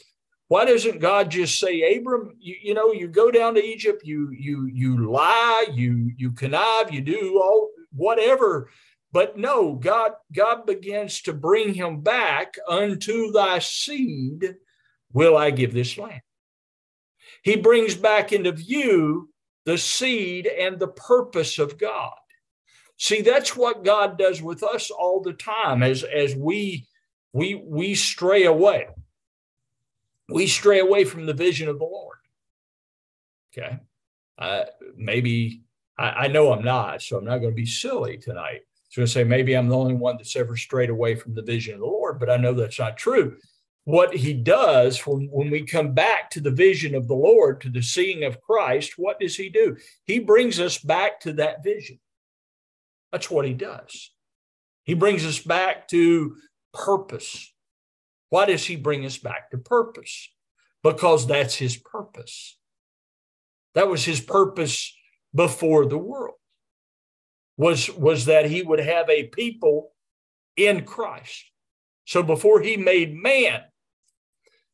Why 0.48 0.64
doesn't 0.64 0.98
God 0.98 1.30
just 1.30 1.60
say, 1.60 1.96
Abram, 1.96 2.36
you, 2.40 2.56
you 2.60 2.74
know, 2.74 2.92
you 2.92 3.06
go 3.06 3.30
down 3.30 3.54
to 3.54 3.64
Egypt, 3.64 4.02
you 4.04 4.30
you 4.32 4.66
you 4.66 5.10
lie, 5.10 5.66
you 5.72 6.10
you 6.16 6.32
connive, 6.32 6.92
you 6.92 7.00
do 7.00 7.40
all 7.40 7.70
whatever 7.94 8.68
but 9.12 9.36
no, 9.36 9.74
God, 9.74 10.12
God 10.34 10.64
begins 10.64 11.20
to 11.22 11.34
bring 11.34 11.74
him 11.74 12.00
back 12.00 12.54
unto 12.66 13.30
thy 13.30 13.58
seed 13.58 14.54
will 15.12 15.36
I 15.36 15.50
give 15.50 15.74
this 15.74 15.98
land. 15.98 16.22
He 17.42 17.56
brings 17.56 17.94
back 17.94 18.32
into 18.32 18.52
view 18.52 19.28
the 19.66 19.76
seed 19.76 20.46
and 20.46 20.78
the 20.78 20.88
purpose 20.88 21.58
of 21.58 21.76
God. 21.76 22.12
See, 23.02 23.20
that's 23.20 23.56
what 23.56 23.82
God 23.82 24.16
does 24.16 24.40
with 24.40 24.62
us 24.62 24.88
all 24.88 25.20
the 25.20 25.32
time 25.32 25.82
as, 25.82 26.04
as 26.04 26.36
we, 26.36 26.86
we, 27.32 27.56
we 27.56 27.96
stray 27.96 28.44
away. 28.44 28.86
We 30.28 30.46
stray 30.46 30.78
away 30.78 31.02
from 31.02 31.26
the 31.26 31.34
vision 31.34 31.68
of 31.68 31.80
the 31.80 31.84
Lord. 31.84 32.18
Okay. 33.52 33.80
Uh, 34.38 34.66
maybe 34.96 35.62
I, 35.98 36.10
I 36.10 36.28
know 36.28 36.52
I'm 36.52 36.64
not, 36.64 37.02
so 37.02 37.18
I'm 37.18 37.24
not 37.24 37.38
going 37.38 37.50
to 37.50 37.56
be 37.56 37.66
silly 37.66 38.18
tonight. 38.18 38.60
So 38.90 39.02
I 39.02 39.06
say 39.06 39.24
maybe 39.24 39.54
I'm 39.54 39.68
the 39.68 39.76
only 39.76 39.94
one 39.94 40.16
that's 40.16 40.36
ever 40.36 40.56
strayed 40.56 40.88
away 40.88 41.16
from 41.16 41.34
the 41.34 41.42
vision 41.42 41.74
of 41.74 41.80
the 41.80 41.86
Lord, 41.86 42.20
but 42.20 42.30
I 42.30 42.36
know 42.36 42.52
that's 42.52 42.78
not 42.78 42.96
true. 42.96 43.36
What 43.82 44.14
he 44.14 44.32
does 44.32 45.04
when, 45.04 45.28
when 45.32 45.50
we 45.50 45.66
come 45.66 45.92
back 45.92 46.30
to 46.30 46.40
the 46.40 46.52
vision 46.52 46.94
of 46.94 47.08
the 47.08 47.16
Lord, 47.16 47.62
to 47.62 47.68
the 47.68 47.82
seeing 47.82 48.22
of 48.22 48.40
Christ, 48.40 48.92
what 48.96 49.18
does 49.18 49.34
he 49.34 49.48
do? 49.48 49.76
He 50.04 50.20
brings 50.20 50.60
us 50.60 50.78
back 50.78 51.18
to 51.22 51.32
that 51.32 51.64
vision. 51.64 51.98
That's 53.12 53.30
what 53.30 53.46
he 53.46 53.54
does. 53.54 54.10
He 54.84 54.94
brings 54.94 55.24
us 55.24 55.38
back 55.38 55.86
to 55.88 56.36
purpose. 56.72 57.52
Why 58.30 58.46
does 58.46 58.64
he 58.64 58.76
bring 58.76 59.04
us 59.04 59.18
back 59.18 59.50
to 59.50 59.58
purpose? 59.58 60.30
Because 60.82 61.26
that's 61.26 61.54
his 61.54 61.76
purpose. 61.76 62.58
That 63.74 63.88
was 63.88 64.04
his 64.04 64.20
purpose 64.20 64.96
before 65.34 65.86
the 65.86 65.98
world 65.98 66.34
was, 67.56 67.90
was 67.90 68.24
that 68.26 68.46
he 68.46 68.62
would 68.62 68.80
have 68.80 69.08
a 69.08 69.24
people 69.24 69.92
in 70.56 70.84
Christ. 70.84 71.44
So 72.04 72.22
before 72.22 72.60
he 72.60 72.76
made 72.76 73.14
man, 73.14 73.62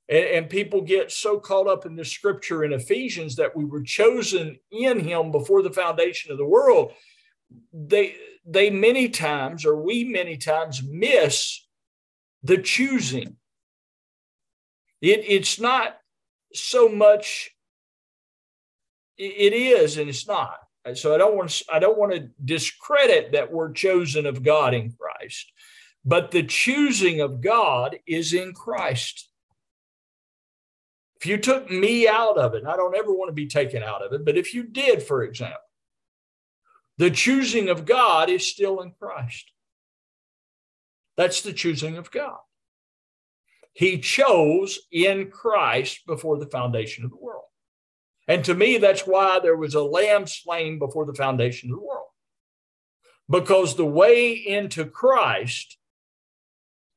and, 0.09 0.24
and, 0.24 0.48
people 0.48 0.81
get 0.81 1.12
so 1.12 1.38
caught 1.38 1.68
up 1.68 1.85
in 1.85 1.94
the 1.94 2.05
scripture 2.05 2.64
in 2.64 2.72
Ephesians 2.72 3.37
that 3.37 3.55
we 3.55 3.66
were 3.66 3.83
chosen 3.83 4.59
in 4.72 5.01
him 5.01 5.31
before 5.31 5.61
the 5.61 5.72
foundation 5.72 6.33
of 6.33 6.38
the 6.38 6.46
world, 6.46 6.92
they 7.73 8.17
they 8.47 8.71
many 8.71 9.09
times, 9.09 9.65
or 9.67 9.77
we 9.77 10.05
many 10.05 10.37
times 10.37 10.83
miss 10.83 11.67
the 12.43 12.59
choosing. 12.59 13.37
It, 15.01 15.25
it's 15.27 15.61
not 15.61 15.99
so 16.55 16.89
much, 16.89 17.51
it 19.17 19.53
is 19.53 19.99
and 19.99 20.09
it's 20.09 20.27
not. 20.27 20.59
So 20.95 21.15
I 21.15 21.19
don't 21.19 21.37
want 21.37 21.51
to, 21.51 21.65
I 21.71 21.79
don't 21.79 21.99
want 21.99 22.13
to 22.13 22.31
discredit 22.43 23.33
that 23.33 23.53
we're 23.53 23.73
chosen 23.73 24.25
of 24.25 24.43
God 24.43 24.73
in 24.73 24.93
Christ, 24.93 25.53
but 26.05 26.31
the 26.31 26.43
choosing 26.43 27.21
of 27.21 27.43
God 27.43 27.99
is 28.07 28.33
in 28.33 28.55
Christ. 28.55 29.29
If 31.21 31.27
you 31.27 31.37
took 31.37 31.71
me 31.71 32.09
out 32.09 32.39
of 32.39 32.55
it, 32.55 32.65
I 32.65 32.77
don't 32.77 32.97
ever 32.97 33.13
want 33.13 33.29
to 33.29 33.35
be 33.35 33.49
taken 33.49 33.83
out 33.83 34.03
of 34.03 34.13
it, 34.15 34.25
but 34.25 34.39
if 34.39 34.55
you 34.55 34.63
did, 34.63 35.03
for 35.03 35.25
example, 35.25 35.61
the 36.99 37.11
choosing 37.11 37.69
of 37.69 37.87
God 37.87 38.29
is 38.29 38.47
still 38.47 38.81
in 38.81 38.93
Christ. 39.01 39.53
That's 41.17 41.41
the 41.41 41.53
choosing 41.53 41.97
of 41.97 42.11
God. 42.11 42.39
He 43.73 43.99
chose 43.99 44.81
in 44.91 45.31
Christ 45.31 46.05
before 46.07 46.39
the 46.39 46.47
foundation 46.47 47.05
of 47.05 47.11
the 47.11 47.17
world. 47.17 47.45
And 48.27 48.45
to 48.45 48.55
me, 48.55 48.79
that's 48.79 49.03
why 49.03 49.39
there 49.39 49.57
was 49.57 49.75
a 49.75 49.83
lamb 49.83 50.27
slain 50.27 50.79
before 50.79 51.07
the 51.07 51.15
foundation 51.15 51.71
of 51.71 51.77
the 51.77 51.85
world. 51.85 52.09
Because 53.31 53.77
the 53.77 53.87
way 53.87 54.33
into 54.33 54.85
Christ, 54.85 55.79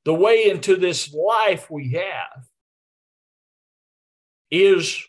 the 0.05 0.13
way 0.13 0.49
into 0.49 0.75
this 0.75 1.13
life 1.13 1.69
we 1.69 1.91
have, 1.91 2.47
is 4.49 5.03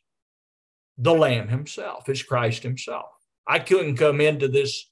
the 0.98 1.14
Lamb 1.14 1.48
Himself, 1.48 2.08
is 2.08 2.22
Christ 2.22 2.62
Himself. 2.62 3.10
I 3.46 3.58
couldn't 3.58 3.96
come 3.96 4.20
into 4.20 4.48
this, 4.48 4.88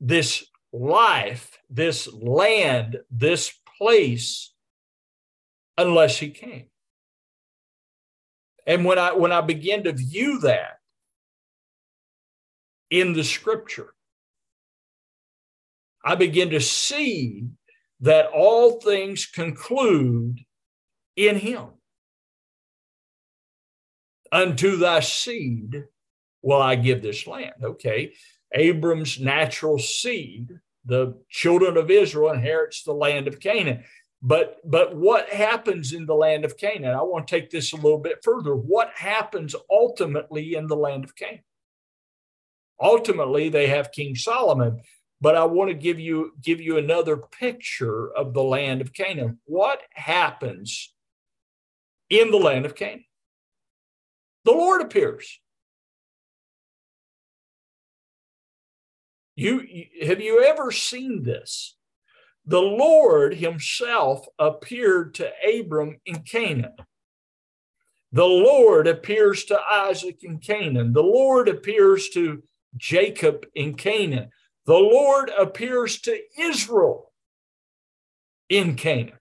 this 0.00 0.44
life, 0.72 1.58
this 1.70 2.12
land, 2.12 2.98
this 3.10 3.52
place, 3.78 4.52
unless 5.78 6.18
He 6.18 6.30
came. 6.30 6.66
And 8.66 8.84
when 8.84 8.98
I 8.98 9.12
when 9.12 9.30
I 9.30 9.42
begin 9.42 9.84
to 9.84 9.92
view 9.92 10.40
that 10.40 10.78
in 12.90 13.12
the 13.12 13.22
scripture, 13.22 13.94
I 16.04 16.16
begin 16.16 16.50
to 16.50 16.60
see 16.60 17.44
that 18.00 18.26
all 18.26 18.80
things 18.80 19.26
conclude 19.26 20.40
in 21.16 21.36
him. 21.36 21.66
Unto 24.30 24.76
thy 24.76 25.00
seed 25.00 25.84
will 26.46 26.62
I 26.62 26.76
give 26.76 27.02
this 27.02 27.26
land. 27.26 27.54
Okay. 27.60 28.12
Abram's 28.54 29.18
natural 29.18 29.80
seed, 29.80 30.48
the 30.84 31.20
children 31.28 31.76
of 31.76 31.90
Israel, 31.90 32.32
inherits 32.32 32.84
the 32.84 32.92
land 32.92 33.26
of 33.26 33.40
Canaan. 33.40 33.82
But 34.22 34.58
but 34.64 34.96
what 34.96 35.28
happens 35.28 35.92
in 35.92 36.06
the 36.06 36.14
land 36.14 36.44
of 36.44 36.56
Canaan? 36.56 36.94
I 36.94 37.02
want 37.02 37.26
to 37.26 37.34
take 37.34 37.50
this 37.50 37.72
a 37.72 37.76
little 37.76 37.98
bit 37.98 38.22
further. 38.22 38.54
What 38.54 38.90
happens 38.94 39.56
ultimately 39.68 40.54
in 40.54 40.68
the 40.68 40.76
land 40.76 41.02
of 41.02 41.16
Canaan? 41.16 41.42
Ultimately, 42.80 43.48
they 43.48 43.66
have 43.66 43.90
King 43.90 44.14
Solomon, 44.14 44.80
but 45.20 45.34
I 45.34 45.44
want 45.44 45.70
to 45.70 45.74
give 45.74 45.98
you 45.98 46.30
give 46.40 46.60
you 46.60 46.78
another 46.78 47.16
picture 47.16 48.12
of 48.12 48.34
the 48.34 48.44
land 48.44 48.80
of 48.80 48.92
Canaan. 48.92 49.40
What 49.46 49.82
happens 49.94 50.94
in 52.08 52.30
the 52.30 52.38
land 52.38 52.66
of 52.66 52.76
Canaan? 52.76 53.04
The 54.44 54.52
Lord 54.52 54.80
appears. 54.80 55.40
You 59.36 59.62
have 60.02 60.20
you 60.20 60.42
ever 60.42 60.72
seen 60.72 61.22
this? 61.22 61.76
The 62.46 62.60
Lord 62.60 63.34
himself 63.34 64.26
appeared 64.38 65.14
to 65.14 65.30
Abram 65.46 65.98
in 66.06 66.22
Canaan. 66.22 66.74
The 68.12 68.24
Lord 68.24 68.86
appears 68.86 69.44
to 69.46 69.60
Isaac 69.60 70.22
in 70.22 70.38
Canaan. 70.38 70.92
The 70.94 71.02
Lord 71.02 71.48
appears 71.48 72.08
to 72.10 72.42
Jacob 72.76 73.44
in 73.54 73.74
Canaan. 73.74 74.30
The 74.64 74.74
Lord 74.74 75.30
appears 75.36 76.00
to 76.02 76.18
Israel 76.38 77.12
in 78.48 78.74
Canaan. 78.76 79.18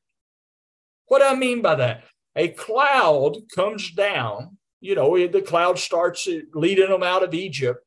What 1.08 1.22
I 1.22 1.36
mean 1.36 1.62
by 1.62 1.76
that? 1.76 2.04
A 2.36 2.50
cloud 2.50 3.38
comes 3.54 3.92
down, 3.92 4.58
you 4.82 4.96
know, 4.96 5.28
the 5.28 5.42
cloud 5.42 5.80
starts 5.80 6.28
leading 6.54 6.90
them 6.90 7.04
out 7.04 7.24
of 7.24 7.34
Egypt 7.34 7.86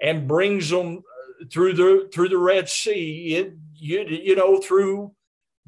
and 0.00 0.28
brings 0.28 0.70
them 0.70 1.02
through 1.50 1.74
the 1.74 2.08
through 2.12 2.28
the 2.28 2.38
Red 2.38 2.68
Sea, 2.68 3.36
it, 3.36 3.56
you, 3.74 4.04
you 4.04 4.36
know, 4.36 4.58
through 4.58 5.12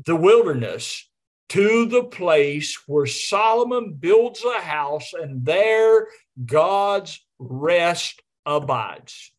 the 0.04 0.16
wilderness 0.16 1.08
to 1.50 1.86
the 1.86 2.04
place 2.04 2.78
where 2.86 3.06
Solomon 3.06 3.94
builds 3.94 4.44
a 4.44 4.60
house, 4.60 5.12
and 5.14 5.44
there 5.44 6.08
God's 6.44 7.20
rest 7.38 8.22
abides 8.44 9.32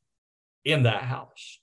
in 0.66 0.84
that 0.84 1.04
house. 1.04 1.60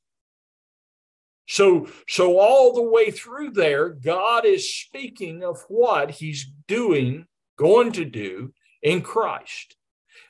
So, 1.49 1.89
so 2.09 2.39
all 2.39 2.75
the 2.75 2.83
way 2.83 3.11
through 3.11 3.53
there, 3.53 3.91
God 3.91 4.45
is 4.45 4.75
speaking 4.75 5.45
of 5.45 5.63
what 5.69 6.11
He's 6.11 6.51
doing, 6.67 7.27
going 7.57 7.93
to 7.93 8.05
do 8.05 8.53
in 8.83 9.03
Christ 9.03 9.76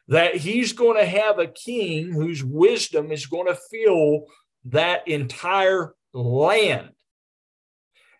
that 0.09 0.37
he's 0.37 0.73
going 0.73 0.97
to 0.97 1.07
have 1.07 1.39
a 1.39 1.47
king 1.47 2.13
whose 2.13 2.45
wisdom 2.45 3.11
is 3.11 3.27
going 3.27 3.47
to 3.47 3.59
fill 3.71 4.27
that 4.67 5.07
entire 5.09 5.95
land. 6.13 6.91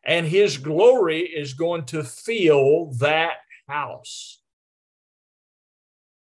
And 0.05 0.27
his 0.27 0.57
glory 0.59 1.21
is 1.21 1.55
going 1.55 1.85
to 1.87 2.05
fill 2.05 2.93
that 2.99 3.37
house. 3.69 4.41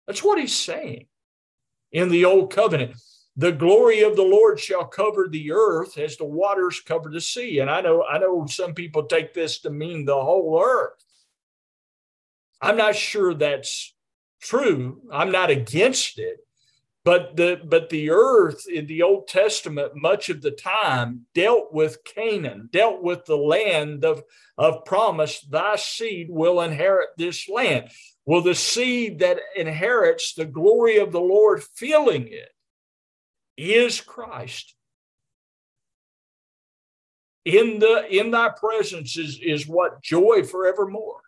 That's 0.07 0.23
what 0.23 0.39
he's 0.39 0.55
saying 0.55 1.07
in 1.91 2.09
the 2.09 2.25
old 2.25 2.53
covenant. 2.53 2.95
The 3.37 3.51
glory 3.51 4.01
of 4.01 4.15
the 4.15 4.23
Lord 4.23 4.59
shall 4.59 4.85
cover 4.85 5.27
the 5.27 5.51
earth 5.51 5.97
as 5.97 6.17
the 6.17 6.25
waters 6.25 6.81
cover 6.81 7.09
the 7.09 7.21
sea. 7.21 7.59
And 7.59 7.69
I 7.69 7.81
know, 7.81 8.03
I 8.03 8.17
know 8.17 8.45
some 8.45 8.73
people 8.73 9.03
take 9.03 9.33
this 9.33 9.59
to 9.61 9.69
mean 9.69 10.05
the 10.05 10.21
whole 10.21 10.61
earth. 10.61 11.03
I'm 12.61 12.77
not 12.77 12.95
sure 12.95 13.33
that's 13.33 13.95
true. 14.41 15.01
I'm 15.11 15.31
not 15.31 15.49
against 15.49 16.19
it. 16.19 16.37
But 17.03 17.35
the 17.35 17.59
but 17.65 17.89
the 17.89 18.11
earth 18.11 18.67
in 18.69 18.85
the 18.85 19.01
Old 19.01 19.27
Testament, 19.27 19.93
much 19.95 20.29
of 20.29 20.41
the 20.41 20.51
time, 20.51 21.25
dealt 21.33 21.73
with 21.73 22.03
Canaan, 22.03 22.69
dealt 22.71 23.01
with 23.01 23.25
the 23.25 23.37
land 23.37 24.05
of, 24.05 24.21
of 24.55 24.85
promise, 24.85 25.41
thy 25.41 25.77
seed 25.77 26.27
will 26.29 26.61
inherit 26.61 27.09
this 27.17 27.49
land. 27.49 27.89
Well, 28.25 28.41
the 28.41 28.53
seed 28.53 29.17
that 29.19 29.39
inherits 29.55 30.35
the 30.35 30.45
glory 30.45 30.97
of 30.97 31.11
the 31.11 31.19
Lord 31.19 31.63
filling 31.75 32.27
it 32.27 32.49
is 33.57 33.99
Christ. 33.99 34.75
In 37.45 37.79
the 37.79 38.05
in 38.15 38.29
thy 38.29 38.49
presence 38.49 39.17
is, 39.17 39.39
is 39.41 39.67
what 39.67 40.03
joy 40.03 40.43
forevermore. 40.43 41.21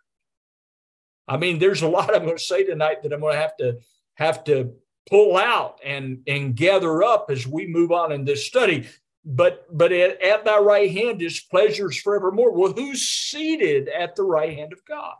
I 1.26 1.36
mean, 1.36 1.58
there's 1.58 1.82
a 1.82 1.88
lot 1.88 2.14
I'm 2.14 2.24
going 2.24 2.36
to 2.36 2.42
say 2.42 2.64
tonight 2.64 3.02
that 3.02 3.12
I'm 3.12 3.20
going 3.20 3.34
to 3.34 3.40
have 3.40 3.56
to 3.58 3.78
have 4.14 4.44
to 4.44 4.72
pull 5.08 5.36
out 5.36 5.80
and 5.84 6.22
and 6.26 6.56
gather 6.56 7.02
up 7.02 7.26
as 7.30 7.46
we 7.46 7.66
move 7.66 7.92
on 7.92 8.12
in 8.12 8.24
this 8.24 8.46
study. 8.46 8.88
But 9.24 9.66
but 9.76 9.92
at, 9.92 10.20
at 10.22 10.44
thy 10.44 10.58
right 10.58 10.90
hand 10.90 11.22
is 11.22 11.40
pleasures 11.40 11.98
forevermore. 11.98 12.52
Well, 12.52 12.72
who's 12.72 13.02
seated 13.02 13.88
at 13.88 14.16
the 14.16 14.24
right 14.24 14.56
hand 14.56 14.72
of 14.72 14.84
God? 14.84 15.14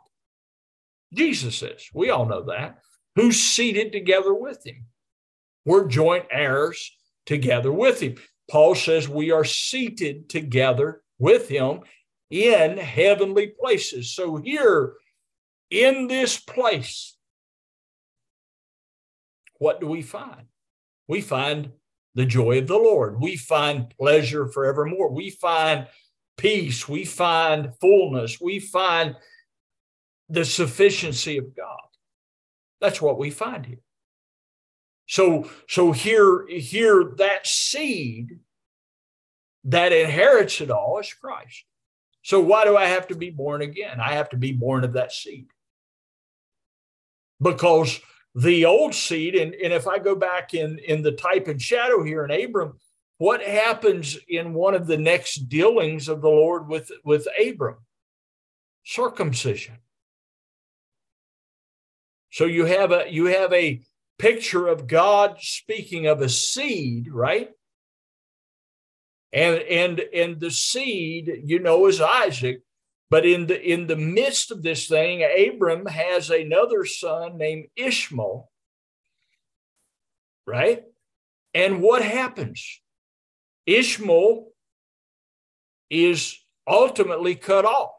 Jesus 1.13 1.61
is. 1.61 1.89
We 1.93 2.09
all 2.09 2.25
know 2.25 2.43
that. 2.43 2.79
Who's 3.15 3.39
seated 3.39 3.91
together 3.91 4.33
with 4.33 4.65
him? 4.65 4.85
We're 5.65 5.87
joint 5.87 6.25
heirs 6.29 6.91
together 7.25 7.71
with 7.71 7.99
him. 8.01 8.15
Paul 8.51 8.75
says 8.75 9.09
we 9.09 9.31
are 9.31 9.45
seated 9.45 10.29
together 10.29 11.01
with 11.17 11.47
him 11.49 11.79
in 12.29 12.77
heavenly 12.77 13.47
places. 13.47 14.13
So 14.13 14.35
here 14.37 14.93
in 15.75 16.07
this 16.07 16.39
place, 16.39 17.17
what 19.57 19.81
do 19.81 19.87
we 19.87 20.01
find? 20.01 20.47
We 21.07 21.21
find 21.21 21.71
the 22.13 22.25
joy 22.25 22.59
of 22.59 22.67
the 22.67 22.77
Lord. 22.77 23.19
We 23.19 23.35
find 23.35 23.93
pleasure 23.99 24.47
forevermore. 24.47 25.11
We 25.11 25.31
find 25.31 25.87
peace. 26.37 26.87
We 26.87 27.03
find 27.03 27.73
fullness. 27.81 28.39
We 28.39 28.59
find 28.59 29.15
the 30.29 30.45
sufficiency 30.45 31.37
of 31.37 31.55
God. 31.55 31.77
That's 32.79 33.01
what 33.01 33.19
we 33.19 33.29
find 33.29 33.65
here. 33.65 33.81
So, 35.07 35.49
so 35.67 35.91
here, 35.91 36.45
here 36.47 37.13
that 37.17 37.45
seed 37.45 38.39
that 39.65 39.91
inherits 39.91 40.61
it 40.61 40.71
all 40.71 40.99
is 40.99 41.13
Christ. 41.13 41.65
So 42.23 42.39
why 42.39 42.65
do 42.65 42.77
I 42.77 42.85
have 42.85 43.07
to 43.07 43.15
be 43.15 43.29
born 43.29 43.61
again? 43.61 43.99
I 43.99 44.13
have 44.13 44.29
to 44.29 44.37
be 44.37 44.51
born 44.51 44.83
of 44.83 44.93
that 44.93 45.11
seed 45.11 45.47
because 47.41 47.99
the 48.33 48.65
old 48.65 48.93
seed, 48.93 49.35
and, 49.35 49.53
and 49.53 49.73
if 49.73 49.87
I 49.87 49.97
go 49.97 50.15
back 50.15 50.53
in, 50.53 50.79
in 50.79 51.01
the 51.01 51.11
type 51.11 51.47
and 51.47 51.61
shadow 51.61 52.03
here 52.03 52.25
in 52.25 52.31
Abram, 52.31 52.79
what 53.17 53.41
happens 53.41 54.17
in 54.27 54.53
one 54.53 54.75
of 54.75 54.87
the 54.87 54.97
next 54.97 55.47
dealings 55.47 56.09
of 56.09 56.21
the 56.21 56.29
Lord 56.29 56.67
with, 56.67 56.91
with 57.03 57.27
Abram? 57.39 57.77
Circumcision. 58.83 59.77
So 62.35 62.43
you 62.43 62.65
have 62.65 62.91
a 62.91 63.05
you 63.09 63.27
have 63.27 63.53
a 63.53 63.81
picture 64.19 64.67
of 64.67 64.87
God 64.87 65.37
speaking 65.39 66.07
of 66.07 66.19
a 66.21 66.27
seed, 66.27 67.07
right? 67.09 67.49
And 69.31 69.55
and 69.61 69.99
and 70.13 70.37
the 70.37 70.51
seed, 70.51 71.43
you 71.45 71.59
know, 71.59 71.87
is 71.87 72.01
Isaac, 72.01 72.61
but 73.09 73.25
in 73.25 73.47
the 73.47 73.61
in 73.61 73.87
the 73.87 73.95
midst 73.95 74.51
of 74.51 74.63
this 74.63 74.87
thing, 74.87 75.23
Abram 75.23 75.85
has 75.85 76.29
another 76.29 76.85
son 76.85 77.37
named 77.37 77.67
Ishmael. 77.75 78.49
Right? 80.47 80.83
And 81.53 81.81
what 81.81 82.03
happens? 82.03 82.81
Ishmael 83.65 84.47
is 85.89 86.37
ultimately 86.67 87.35
cut 87.35 87.65
off. 87.65 87.91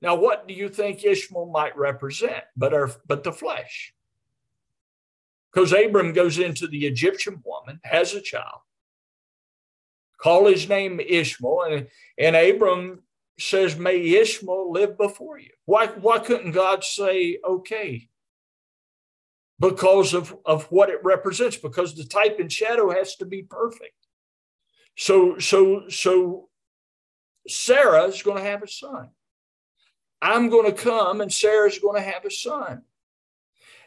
Now, 0.00 0.14
what 0.14 0.46
do 0.46 0.54
you 0.54 0.68
think 0.68 1.04
Ishmael 1.04 1.46
might 1.46 1.76
represent? 1.76 2.44
But 2.56 2.72
our, 2.72 2.90
but 3.06 3.24
the 3.24 3.32
flesh. 3.32 3.92
Because 5.52 5.72
Abram 5.72 6.12
goes 6.12 6.38
into 6.38 6.68
the 6.68 6.86
Egyptian 6.86 7.42
woman, 7.44 7.80
has 7.82 8.14
a 8.14 8.20
child, 8.20 8.60
call 10.18 10.46
his 10.46 10.68
name 10.68 11.00
Ishmael, 11.00 11.62
and, 11.62 11.86
and 12.18 12.36
Abram 12.36 13.02
says, 13.38 13.76
May 13.76 14.00
Ishmael 14.00 14.72
live 14.72 14.96
before 14.96 15.38
you. 15.38 15.50
Why, 15.64 15.86
why 15.86 16.18
couldn't 16.18 16.52
God 16.52 16.84
say, 16.84 17.38
okay? 17.44 18.08
Because 19.60 20.14
of, 20.14 20.36
of 20.44 20.64
what 20.70 20.90
it 20.90 21.02
represents, 21.02 21.56
because 21.56 21.94
the 21.94 22.04
type 22.04 22.38
and 22.38 22.52
shadow 22.52 22.90
has 22.90 23.16
to 23.16 23.26
be 23.26 23.42
perfect. 23.42 23.94
So, 24.96 25.38
so, 25.38 25.88
so 25.88 26.48
Sarah 27.46 28.04
is 28.04 28.22
going 28.22 28.38
to 28.38 28.50
have 28.50 28.62
a 28.62 28.68
son. 28.68 29.10
I'm 30.20 30.50
going 30.50 30.66
to 30.66 30.82
come 30.82 31.20
and 31.20 31.32
Sarah's 31.32 31.78
going 31.78 32.02
to 32.02 32.08
have 32.08 32.24
a 32.24 32.30
son. 32.30 32.82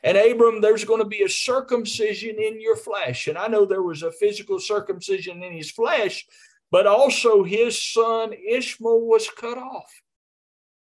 And 0.03 0.17
Abram, 0.17 0.61
there's 0.61 0.85
going 0.85 1.01
to 1.01 1.07
be 1.07 1.23
a 1.23 1.29
circumcision 1.29 2.37
in 2.39 2.59
your 2.59 2.75
flesh. 2.75 3.27
And 3.27 3.37
I 3.37 3.47
know 3.47 3.65
there 3.65 3.83
was 3.83 4.01
a 4.01 4.11
physical 4.11 4.59
circumcision 4.59 5.43
in 5.43 5.53
his 5.53 5.69
flesh, 5.69 6.25
but 6.71 6.87
also 6.87 7.43
his 7.43 7.81
son 7.81 8.33
Ishmael 8.33 9.01
was 9.01 9.29
cut 9.29 9.57
off. 9.57 9.91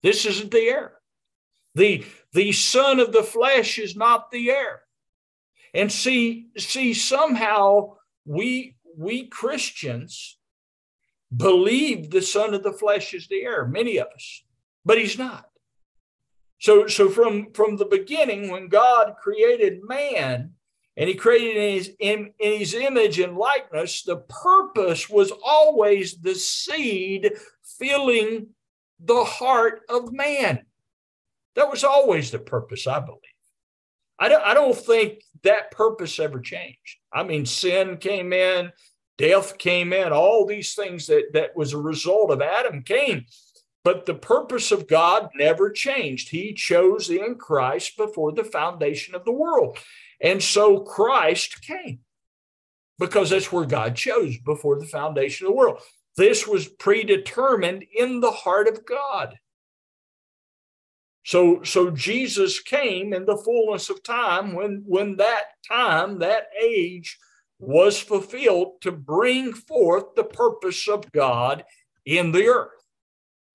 This 0.01 0.25
isn't 0.25 0.51
the 0.51 0.59
heir. 0.59 0.93
The, 1.75 2.05
the 2.33 2.51
son 2.51 2.99
of 2.99 3.11
the 3.11 3.23
flesh 3.23 3.79
is 3.79 3.95
not 3.95 4.29
the 4.31 4.51
heir. 4.51 4.83
And 5.73 5.91
see, 5.91 6.47
see, 6.57 6.93
somehow 6.93 7.95
we 8.25 8.75
we 8.95 9.27
Christians 9.27 10.37
believe 11.35 12.11
the 12.11 12.21
son 12.21 12.53
of 12.53 12.63
the 12.63 12.73
flesh 12.73 13.13
is 13.13 13.27
the 13.27 13.41
heir, 13.41 13.65
many 13.65 13.97
of 13.97 14.07
us, 14.13 14.43
but 14.85 14.99
he's 14.99 15.17
not. 15.17 15.45
So, 16.59 16.87
so 16.87 17.09
from, 17.09 17.51
from 17.53 17.77
the 17.77 17.85
beginning, 17.85 18.49
when 18.49 18.67
God 18.67 19.15
created 19.21 19.81
man 19.83 20.51
and 20.95 21.09
he 21.09 21.15
created 21.15 21.57
in 21.57 21.73
his, 21.73 21.91
in, 21.99 22.31
in 22.39 22.59
his 22.59 22.73
image 22.73 23.19
and 23.19 23.37
likeness, 23.37 24.03
the 24.03 24.17
purpose 24.17 25.09
was 25.09 25.31
always 25.43 26.17
the 26.17 26.35
seed 26.35 27.31
filling 27.79 28.47
the 28.99 29.23
heart 29.23 29.81
of 29.89 30.13
man. 30.13 30.65
That 31.55 31.69
was 31.69 31.83
always 31.83 32.31
the 32.31 32.39
purpose, 32.39 32.87
I 32.87 32.99
believe. 32.99 33.19
I 34.19 34.29
don't, 34.29 34.43
I 34.43 34.53
don't 34.53 34.77
think 34.77 35.23
that 35.43 35.71
purpose 35.71 36.19
ever 36.19 36.39
changed. 36.39 36.97
I 37.11 37.23
mean, 37.23 37.45
sin 37.45 37.97
came 37.97 38.31
in, 38.31 38.71
death 39.17 39.57
came 39.57 39.93
in, 39.93 40.13
all 40.13 40.45
these 40.45 40.75
things 40.75 41.07
that, 41.07 41.33
that 41.33 41.55
was 41.55 41.73
a 41.73 41.77
result 41.77 42.31
of 42.31 42.41
Adam 42.41 42.83
came. 42.83 43.25
But 43.83 44.05
the 44.05 44.13
purpose 44.13 44.71
of 44.71 44.87
God 44.87 45.29
never 45.35 45.69
changed. 45.69 46.29
He 46.29 46.53
chose 46.53 47.09
in 47.09 47.35
Christ 47.35 47.97
before 47.97 48.31
the 48.31 48.45
foundation 48.45 49.13
of 49.13 49.25
the 49.25 49.33
world. 49.33 49.77
And 50.23 50.41
so 50.41 50.79
Christ 50.79 51.61
came 51.61 51.99
because 52.97 53.29
that's 53.29 53.51
where 53.51 53.65
God 53.65 53.95
chose 53.95 54.37
before 54.37 54.79
the 54.79 54.87
foundation 54.87 55.45
of 55.45 55.51
the 55.51 55.57
world. 55.57 55.81
This 56.15 56.47
was 56.47 56.67
predetermined 56.67 57.83
in 57.93 58.21
the 58.21 58.31
heart 58.31 58.67
of 58.69 58.85
God. 58.85 59.37
So, 61.25 61.63
so 61.63 61.89
Jesus 61.91 62.61
came 62.61 63.13
in 63.13 63.25
the 63.25 63.37
fullness 63.37 63.89
of 63.89 64.03
time 64.03 64.53
when, 64.53 64.83
when 64.85 65.17
that 65.17 65.43
time, 65.67 66.19
that 66.19 66.47
age 66.61 67.17
was 67.59 67.99
fulfilled 67.99 68.81
to 68.81 68.91
bring 68.91 69.53
forth 69.53 70.15
the 70.15 70.23
purpose 70.23 70.87
of 70.87 71.11
God 71.11 71.63
in 72.05 72.31
the 72.31 72.47
earth. 72.47 72.71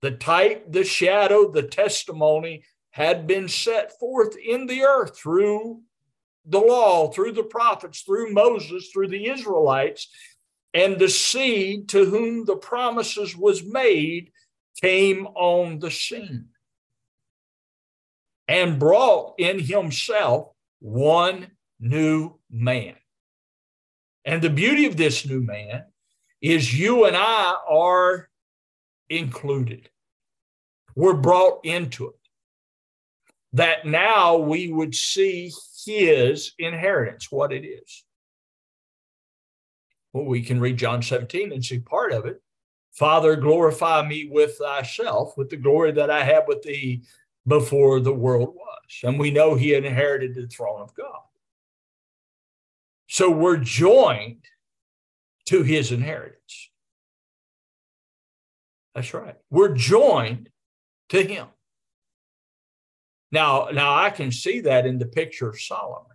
The 0.01 0.11
type, 0.11 0.71
the 0.71 0.83
shadow, 0.83 1.51
the 1.51 1.63
testimony 1.63 2.63
had 2.91 3.27
been 3.27 3.47
set 3.47 3.97
forth 3.99 4.35
in 4.37 4.65
the 4.65 4.81
earth 4.81 5.17
through 5.17 5.81
the 6.45 6.59
law, 6.59 7.09
through 7.11 7.33
the 7.33 7.43
prophets, 7.43 8.01
through 8.01 8.33
Moses, 8.33 8.89
through 8.91 9.09
the 9.09 9.27
Israelites, 9.27 10.07
and 10.73 10.99
the 10.99 11.09
seed 11.09 11.89
to 11.89 12.05
whom 12.05 12.45
the 12.45 12.55
promises 12.55 13.35
was 13.35 13.63
made 13.63 14.31
came 14.81 15.27
on 15.27 15.79
the 15.79 15.91
scene 15.91 16.49
and 18.47 18.79
brought 18.79 19.35
in 19.37 19.59
himself 19.59 20.49
one 20.79 21.47
new 21.79 22.33
man. 22.49 22.95
And 24.25 24.41
the 24.41 24.49
beauty 24.49 24.85
of 24.85 24.97
this 24.97 25.25
new 25.25 25.41
man 25.41 25.85
is 26.41 26.77
you 26.77 27.05
and 27.05 27.15
I 27.15 27.55
are 27.69 28.29
included. 29.09 29.89
We're 30.95 31.13
brought 31.13 31.63
into 31.63 32.07
it. 32.07 32.15
That 33.53 33.85
now 33.85 34.37
we 34.37 34.71
would 34.71 34.93
see 34.93 35.51
his 35.97 36.53
inheritance, 36.59 37.31
what 37.31 37.51
it 37.51 37.65
is. 37.65 38.03
Well, 40.13 40.25
we 40.25 40.41
can 40.41 40.59
read 40.59 40.77
John 40.77 41.01
17 41.01 41.51
and 41.51 41.63
see 41.63 41.79
part 41.79 42.11
of 42.11 42.25
it. 42.25 42.41
Father, 42.91 43.35
glorify 43.35 44.05
me 44.07 44.29
with 44.31 44.57
thyself, 44.57 45.37
with 45.37 45.49
the 45.49 45.57
glory 45.57 45.91
that 45.93 46.09
I 46.09 46.23
had 46.23 46.45
with 46.47 46.63
thee 46.63 47.03
before 47.47 47.99
the 47.99 48.13
world 48.13 48.55
was. 48.55 48.99
And 49.03 49.19
we 49.19 49.31
know 49.31 49.55
he 49.55 49.75
inherited 49.75 50.35
the 50.35 50.47
throne 50.47 50.81
of 50.81 50.93
God. 50.95 51.21
So 53.07 53.29
we're 53.29 53.57
joined 53.57 54.45
to 55.45 55.63
his 55.63 55.91
inheritance. 55.91 56.69
That's 58.93 59.13
right. 59.13 59.35
We're 59.49 59.75
joined 59.75 60.49
to 61.09 61.23
him. 61.23 61.47
Now, 63.31 63.69
now 63.71 63.95
I 63.95 64.09
can 64.09 64.31
see 64.31 64.61
that 64.61 64.85
in 64.85 64.97
the 64.97 65.05
picture 65.05 65.49
of 65.49 65.59
Solomon. 65.59 66.05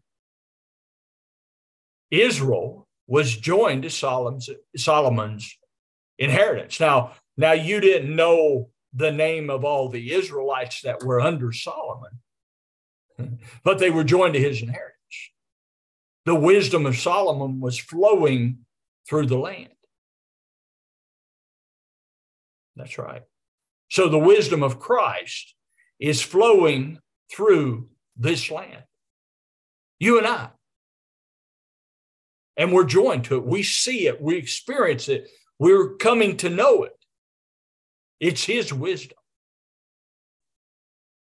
Israel 2.10 2.88
was 3.06 3.36
joined 3.36 3.82
to 3.82 3.90
Solomon's, 3.90 4.48
Solomon's 4.76 5.56
inheritance. 6.18 6.80
Now, 6.80 7.12
now 7.36 7.52
you 7.52 7.80
didn't 7.80 8.14
know 8.14 8.70
the 8.92 9.12
name 9.12 9.50
of 9.50 9.64
all 9.64 9.88
the 9.88 10.12
Israelites 10.12 10.82
that 10.82 11.02
were 11.02 11.20
under 11.20 11.52
Solomon, 11.52 12.20
but 13.64 13.78
they 13.78 13.90
were 13.90 14.04
joined 14.04 14.34
to 14.34 14.40
his 14.40 14.62
inheritance. 14.62 14.94
The 16.24 16.34
wisdom 16.34 16.86
of 16.86 16.96
Solomon 16.96 17.60
was 17.60 17.78
flowing 17.78 18.58
through 19.08 19.26
the 19.26 19.38
land. 19.38 19.68
That's 22.76 22.98
right. 22.98 23.22
So 23.90 24.08
the 24.08 24.18
wisdom 24.18 24.62
of 24.62 24.80
Christ 24.80 25.54
is 26.00 26.22
flowing 26.22 26.98
through 27.34 27.88
this 28.16 28.50
land. 28.50 28.84
You 29.98 30.18
and 30.18 30.26
I. 30.26 30.50
And 32.56 32.72
we're 32.72 32.84
joined 32.84 33.24
to 33.24 33.36
it. 33.36 33.44
We 33.44 33.62
see 33.62 34.06
it. 34.06 34.20
We 34.20 34.36
experience 34.36 35.08
it. 35.08 35.28
We're 35.58 35.96
coming 35.96 36.36
to 36.38 36.50
know 36.50 36.84
it. 36.84 36.96
It's 38.20 38.44
His 38.44 38.72
wisdom. 38.72 39.18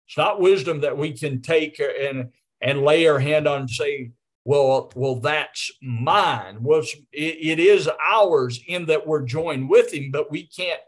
It's 0.08 0.18
not 0.18 0.40
wisdom 0.40 0.82
that 0.82 0.98
we 0.98 1.12
can 1.14 1.42
take 1.42 1.80
and, 1.80 2.30
and 2.62 2.82
lay 2.84 3.08
our 3.08 3.20
hand 3.20 3.48
on 3.48 3.62
and 3.62 3.70
say, 3.70 4.12
well, 4.46 4.92
well, 4.96 5.20
that's 5.20 5.72
mine. 5.82 6.60
Well, 6.62 6.80
it, 6.80 7.00
it 7.12 7.60
is 7.60 7.90
ours 8.02 8.62
in 8.66 8.86
that 8.86 9.06
we're 9.06 9.24
joined 9.24 9.70
with 9.70 9.94
Him, 9.94 10.12
but 10.12 10.32
we 10.32 10.48
can't 10.48 10.80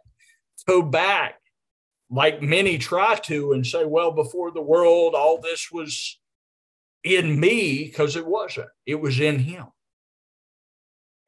go 0.68 0.82
back 0.82 1.36
like 2.10 2.42
many 2.42 2.78
try 2.78 3.16
to 3.16 3.54
and 3.54 3.66
say, 3.66 3.86
well, 3.86 4.12
before 4.12 4.52
the 4.52 4.62
world, 4.62 5.14
all 5.16 5.40
this 5.40 5.70
was 5.72 6.20
in 7.04 7.40
me, 7.40 7.86
because 7.86 8.16
it 8.16 8.26
wasn't. 8.26 8.70
It 8.86 8.96
was 8.96 9.20
in 9.20 9.40
him. 9.40 9.68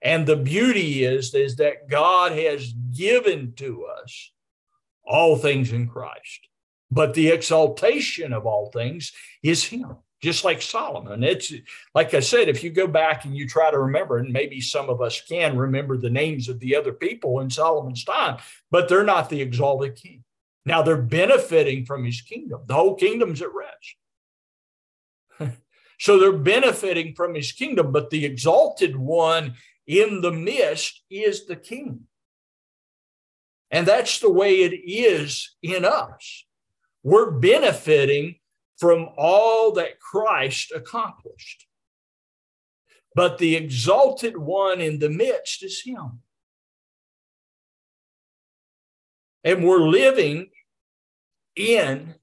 And 0.02 0.26
the 0.26 0.36
beauty 0.36 1.06
is, 1.06 1.34
is 1.36 1.58
that 1.58 1.88
God 1.88 2.32
has 2.32 2.74
given 2.74 3.54
to 3.58 3.86
us 3.86 4.32
all 5.06 5.38
things 5.38 5.72
in 5.72 5.88
Christ. 5.88 6.48
But 6.90 7.14
the 7.14 7.30
exaltation 7.30 8.34
of 8.34 8.46
all 8.46 8.72
things 8.72 9.12
is 9.44 9.64
him 9.64 9.98
just 10.22 10.44
like 10.44 10.62
Solomon. 10.62 11.24
It's 11.24 11.52
like 11.96 12.14
I 12.14 12.20
said, 12.20 12.48
if 12.48 12.64
you 12.64 12.70
go 12.70 12.88
back 12.88 13.26
and 13.26 13.36
you 13.36 13.48
try 13.48 13.72
to 13.72 13.80
remember, 13.80 14.18
and 14.18 14.32
maybe 14.32 14.62
some 14.62 14.90
of 14.90 15.02
us 15.02 15.20
can 15.22 15.58
remember 15.58 15.98
the 15.98 16.10
names 16.10 16.48
of 16.48 16.60
the 16.60 16.76
other 16.76 16.94
people 16.94 17.40
in 17.40 17.50
Solomon's 17.50 18.06
time, 18.06 18.38
but 18.70 18.88
they're 18.88 19.04
not 19.04 19.30
the 19.30 19.42
exalted 19.42 19.96
king. 19.96 20.24
Now 20.66 20.82
they're 20.82 21.02
benefiting 21.02 21.86
from 21.86 22.06
his 22.06 22.22
kingdom. 22.22 22.62
The 22.66 22.74
whole 22.74 22.96
kingdom's 22.96 23.42
at 23.42 23.50
rest. 23.54 23.96
so 26.00 26.20
they're 26.20 26.32
benefiting 26.34 27.16
from 27.16 27.36
his 27.36 27.52
kingdom, 27.52 27.92
but 27.92 28.10
the 28.10 28.26
exalted 28.26 28.96
one 28.96 29.56
in 29.88 30.22
the 30.22 30.32
midst 30.32 31.02
is 31.10 31.46
the 31.46 31.56
king. 31.56 32.02
And 33.72 33.88
that's 33.88 34.20
the 34.20 34.30
way 34.30 34.62
it 34.62 34.76
is 34.76 35.56
in 35.64 35.86
us. 35.86 36.46
We're 37.04 37.32
benefiting 37.32 38.36
from 38.78 39.10
all 39.18 39.72
that 39.74 40.00
Christ 40.00 40.72
accomplished. 40.76 41.68
But 43.16 43.38
the 43.38 43.56
exalted 43.56 44.38
one 44.38 44.82
in 44.82 45.00
the 45.00 45.10
midst 45.10 45.64
is 45.64 45.82
Him. 45.84 46.22
And 49.44 49.66
we're 49.66 49.88
living 49.88 50.50
in 51.56 52.16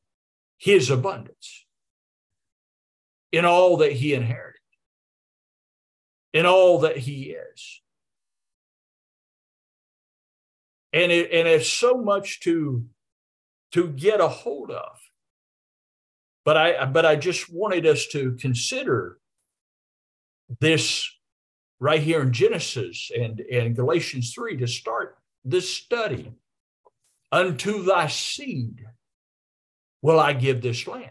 His 0.59 0.91
abundance, 0.91 1.67
in 3.33 3.45
all 3.45 3.79
that 3.79 3.93
He 3.93 4.15
inherited, 4.15 4.61
in 6.33 6.47
all 6.47 6.81
that 6.81 6.97
He 6.97 7.31
is. 7.31 7.83
And, 10.93 11.13
it, 11.13 11.31
and 11.33 11.47
it's 11.47 11.69
so 11.69 11.99
much 11.99 12.41
to, 12.41 12.85
to 13.73 13.89
get 13.89 14.21
a 14.21 14.29
hold 14.29 14.71
of. 14.71 14.99
But 16.45 16.57
I 16.57 16.87
but 16.87 17.05
I 17.05 17.17
just 17.17 17.53
wanted 17.53 17.85
us 17.85 18.07
to 18.07 18.33
consider 18.41 19.19
this 20.61 21.07
right 21.79 22.01
here 22.01 22.23
in 22.23 22.33
Genesis 22.33 23.11
and, 23.15 23.41
and 23.41 23.77
Galatians 23.77 24.33
3 24.35 24.57
to 24.57 24.67
start 24.67 25.19
this 25.45 25.69
study. 25.69 26.33
Unto 27.31 27.83
thy 27.83 28.07
seed 28.07 28.87
will 30.03 30.19
I 30.19 30.33
give 30.33 30.63
this 30.63 30.87
land. 30.87 31.11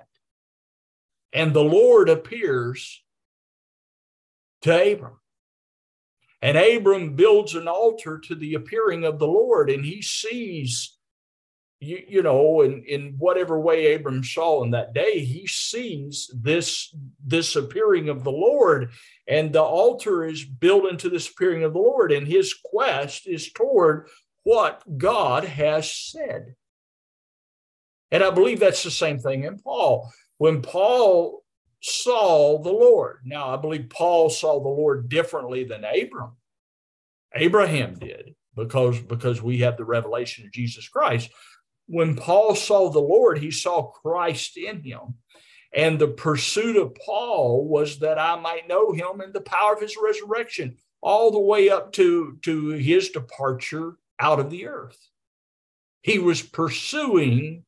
And 1.33 1.53
the 1.53 1.63
Lord 1.63 2.09
appears 2.09 3.03
to 4.61 4.93
Abram. 4.93 5.19
And 6.41 6.57
Abram 6.57 7.15
builds 7.15 7.55
an 7.55 7.67
altar 7.67 8.19
to 8.19 8.35
the 8.35 8.53
appearing 8.53 9.05
of 9.05 9.19
the 9.19 9.27
Lord, 9.27 9.69
and 9.69 9.83
he 9.83 10.01
sees, 10.01 10.97
you, 11.79 12.01
you 12.07 12.23
know, 12.23 12.61
in, 12.61 12.83
in 12.87 13.15
whatever 13.17 13.59
way 13.59 13.93
Abram 13.93 14.23
saw 14.23 14.63
in 14.63 14.71
that 14.71 14.93
day, 14.93 15.19
he 15.19 15.47
sees 15.47 16.31
this, 16.33 16.95
this 17.25 17.55
appearing 17.55 18.09
of 18.09 18.23
the 18.23 18.31
Lord, 18.31 18.91
and 19.27 19.51
the 19.51 19.63
altar 19.63 20.25
is 20.25 20.45
built 20.45 20.89
into 20.89 21.09
this 21.09 21.29
appearing 21.29 21.63
of 21.63 21.73
the 21.73 21.79
Lord, 21.79 22.11
and 22.11 22.27
his 22.27 22.53
quest 22.53 23.27
is 23.27 23.51
toward 23.51 24.07
what 24.47 24.81
God 24.97 25.43
has 25.43 25.91
said. 25.91 26.55
And 28.11 28.23
I 28.23 28.29
believe 28.29 28.61
that's 28.61 28.81
the 28.81 28.89
same 28.89 29.19
thing 29.19 29.43
in 29.43 29.59
Paul. 29.59 30.09
When 30.37 30.61
Paul 30.61 31.43
saw 31.81 32.57
the 32.57 32.71
Lord. 32.71 33.17
Now, 33.25 33.53
I 33.53 33.57
believe 33.57 33.89
Paul 33.89 34.29
saw 34.29 34.61
the 34.61 34.69
Lord 34.69 35.09
differently 35.09 35.65
than 35.65 35.83
Abram. 35.83 36.37
Abraham 37.35 37.95
did 37.99 38.35
because, 38.55 39.01
because 39.01 39.41
we 39.41 39.57
have 39.59 39.75
the 39.75 39.83
revelation 39.83 40.45
of 40.45 40.53
Jesus 40.53 40.87
Christ. 40.87 41.29
When 41.87 42.15
Paul 42.15 42.55
saw 42.55 42.89
the 42.89 42.99
Lord, 42.99 43.39
he 43.39 43.51
saw 43.51 43.83
Christ 43.83 44.55
in 44.55 44.81
him. 44.81 45.15
And 45.73 45.99
the 45.99 46.07
pursuit 46.07 46.77
of 46.77 46.95
Paul 46.95 47.67
was 47.67 47.99
that 47.99 48.17
I 48.17 48.39
might 48.39 48.69
know 48.69 48.93
him 48.93 49.19
and 49.19 49.33
the 49.33 49.41
power 49.41 49.73
of 49.73 49.81
his 49.81 49.97
resurrection, 50.01 50.77
all 51.01 51.31
the 51.31 51.39
way 51.39 51.69
up 51.69 51.91
to, 51.93 52.37
to 52.43 52.69
his 52.69 53.09
departure 53.09 53.97
out 54.19 54.39
of 54.39 54.49
the 54.49 54.67
earth. 54.67 54.97
He 56.01 56.19
was 56.19 56.41
pursuing 56.41 57.63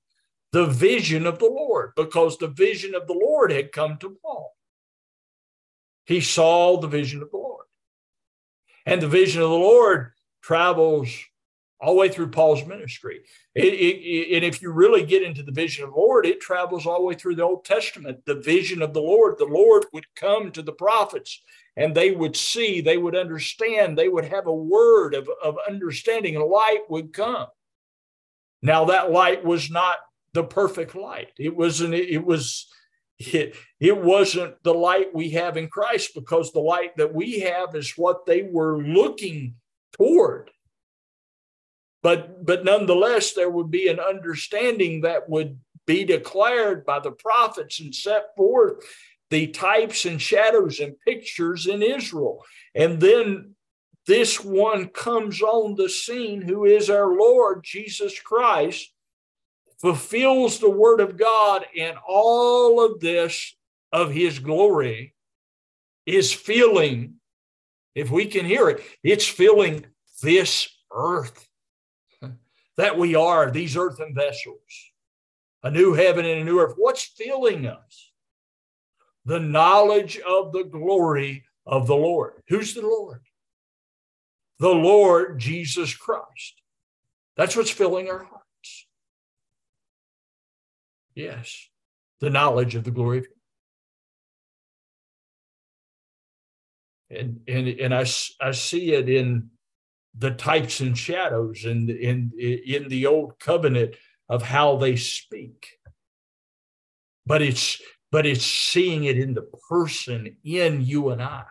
the 0.51 0.65
vision 0.65 1.27
of 1.27 1.39
the 1.39 1.45
Lord 1.45 1.91
because 1.95 2.38
the 2.38 2.47
vision 2.47 2.95
of 2.95 3.07
the 3.07 3.13
Lord 3.13 3.51
had 3.51 3.71
come 3.71 3.97
to 3.97 4.17
Paul. 4.21 4.55
He 6.05 6.21
saw 6.21 6.77
the 6.77 6.88
vision 6.88 7.21
of 7.21 7.29
the 7.29 7.38
Lord. 7.38 7.65
And 8.85 9.01
the 9.01 9.07
vision 9.07 9.41
of 9.41 9.49
the 9.49 9.55
Lord 9.55 10.13
travels 10.41 11.09
all 11.79 11.93
the 11.93 11.99
way 11.99 12.09
through 12.09 12.31
Paul's 12.31 12.65
ministry. 12.65 13.21
It, 13.55 13.73
it, 13.73 14.35
and 14.35 14.43
if 14.43 14.62
you 14.62 14.71
really 14.71 15.05
get 15.05 15.23
into 15.23 15.43
the 15.43 15.51
vision 15.51 15.83
of 15.83 15.91
the 15.91 15.95
Lord, 15.97 16.25
it 16.25 16.41
travels 16.41 16.85
all 16.85 16.99
the 16.99 17.05
way 17.05 17.13
through 17.13 17.35
the 17.35 17.43
Old 17.43 17.63
Testament. 17.63 18.25
The 18.25 18.41
vision 18.41 18.81
of 18.81 18.93
the 18.93 19.01
Lord, 19.01 19.38
the 19.38 19.45
Lord 19.45 19.85
would 19.93 20.05
come 20.15 20.51
to 20.51 20.62
the 20.62 20.73
prophets 20.73 21.41
and 21.80 21.96
they 21.96 22.12
would 22.12 22.36
see, 22.36 22.82
they 22.82 22.98
would 22.98 23.15
understand, 23.15 23.98
they 23.98 24.10
would 24.10 24.26
have 24.26 24.48
a 24.48 24.54
word 24.54 25.15
of, 25.15 25.30
of 25.42 25.56
understanding, 25.68 26.36
and 26.36 26.44
light 26.44 26.82
would 26.89 27.13
come. 27.13 27.48
Now, 28.62 28.86
that 28.86 29.12
light 29.12 29.46
was 29.46 29.72
not 29.72 29.96
the 30.34 30.44
perfect 30.44 30.94
light. 30.94 31.32
It 31.39 31.56
wasn't, 31.56 31.94
it 31.94 32.26
was, 32.26 32.68
it, 33.18 33.56
it 33.80 33.98
wasn't 33.98 34.62
the 34.62 34.74
light 34.74 35.15
we 35.15 35.30
have 35.30 35.56
in 35.56 35.70
Christ 35.70 36.12
because 36.13 36.52
the 36.52 36.60
light 36.60 36.98
that 36.98 37.13
we 37.13 37.39
have 37.39 37.74
is 37.76 37.94
what 37.96 38.26
they 38.26 38.42
were 38.44 38.84
looking 38.84 39.56
toward. 39.94 40.52
But, 42.04 42.46
but 42.46 42.65
nonetheless, 42.65 43.32
there 43.32 43.50
would 43.50 43.72
be 43.72 43.88
an 43.88 44.02
understanding 44.02 45.02
that 45.02 45.30
would 45.30 45.58
be 45.88 46.04
declared 46.04 46.86
by 46.86 47.00
the 47.00 47.12
prophets 47.12 47.80
and 47.80 47.96
set 47.96 48.36
forth 48.36 48.84
the 49.30 49.48
types 49.48 50.06
and 50.06 50.22
shadows 50.22 50.80
and 50.80 51.00
pictures 51.02 51.68
in 51.68 51.82
Israel. 51.82 52.44
And 52.74 53.00
then 53.00 53.56
this 54.08 54.44
one 54.44 54.88
comes 54.88 55.42
on 55.42 55.76
the 55.76 55.89
scene 55.89 56.42
who 56.42 56.65
is 56.65 56.89
our 56.89 57.15
Lord 57.15 57.63
Jesus 57.63 58.20
Christ 58.20 58.92
fulfills 59.80 60.60
the 60.60 60.70
word 60.70 61.00
of 61.00 61.18
God, 61.18 61.65
and 61.78 61.96
all 62.08 62.84
of 62.84 63.00
this 63.00 63.56
of 63.92 64.12
his 64.12 64.39
glory 64.39 65.15
is 66.06 66.34
filling, 66.34 67.15
if 67.96 68.12
we 68.12 68.26
can 68.26 68.46
hear 68.46 68.70
it, 68.70 68.82
it's 69.04 69.26
filling 69.26 69.86
this 70.22 70.68
earth 70.92 71.48
that 72.78 72.98
we 72.98 73.15
are, 73.15 73.52
these 73.52 73.78
earthen 73.78 74.13
vessels, 74.13 74.92
a 75.63 75.72
new 75.72 75.94
heaven 75.94 76.26
and 76.26 76.42
a 76.42 76.44
new 76.44 76.60
earth. 76.60 76.74
What's 76.78 77.06
filling 77.06 77.65
us? 77.65 78.09
The 79.30 79.39
knowledge 79.39 80.18
of 80.18 80.54
the 80.54 80.63
glory 80.63 81.46
of 81.63 81.86
the 81.86 81.96
Lord. 81.96 82.42
Who's 82.48 82.74
the 82.74 82.82
Lord? 82.82 83.22
The 84.58 84.70
Lord 84.70 85.38
Jesus 85.38 85.96
Christ. 85.96 86.63
That's 87.38 87.56
what's 87.56 87.70
filling 87.70 88.10
our 88.10 88.24
hearts. 88.24 88.88
Yes, 91.13 91.70
the 92.22 92.32
knowledge 92.32 92.74
of 92.74 92.86
the 92.86 92.89
glory 92.89 93.20
of 93.20 93.26
God. 97.12 97.20
And, 97.20 97.39
and, 97.48 97.68
and 97.68 97.94
I, 97.94 98.08
I 98.42 98.50
see 98.50 98.94
it 98.94 99.10
in 99.10 99.52
the 100.18 100.32
types 100.32 100.80
and 100.80 100.98
shadows 100.98 101.65
and 101.65 101.92
in, 101.92 102.32
in 102.39 102.89
the 102.89 103.06
old 103.06 103.39
covenant 103.39 103.94
of 104.28 104.42
how 104.42 104.78
they 104.78 104.96
speak. 104.96 105.78
But 107.28 107.44
it's 107.44 107.80
but 108.12 108.26
it's 108.26 108.45
seeing 108.45 109.04
it 109.04 109.17
in 109.17 109.34
the 109.34 109.48
person 109.69 110.36
in 110.43 110.82
you 110.82 111.10
and 111.10 111.22
I. 111.22 111.43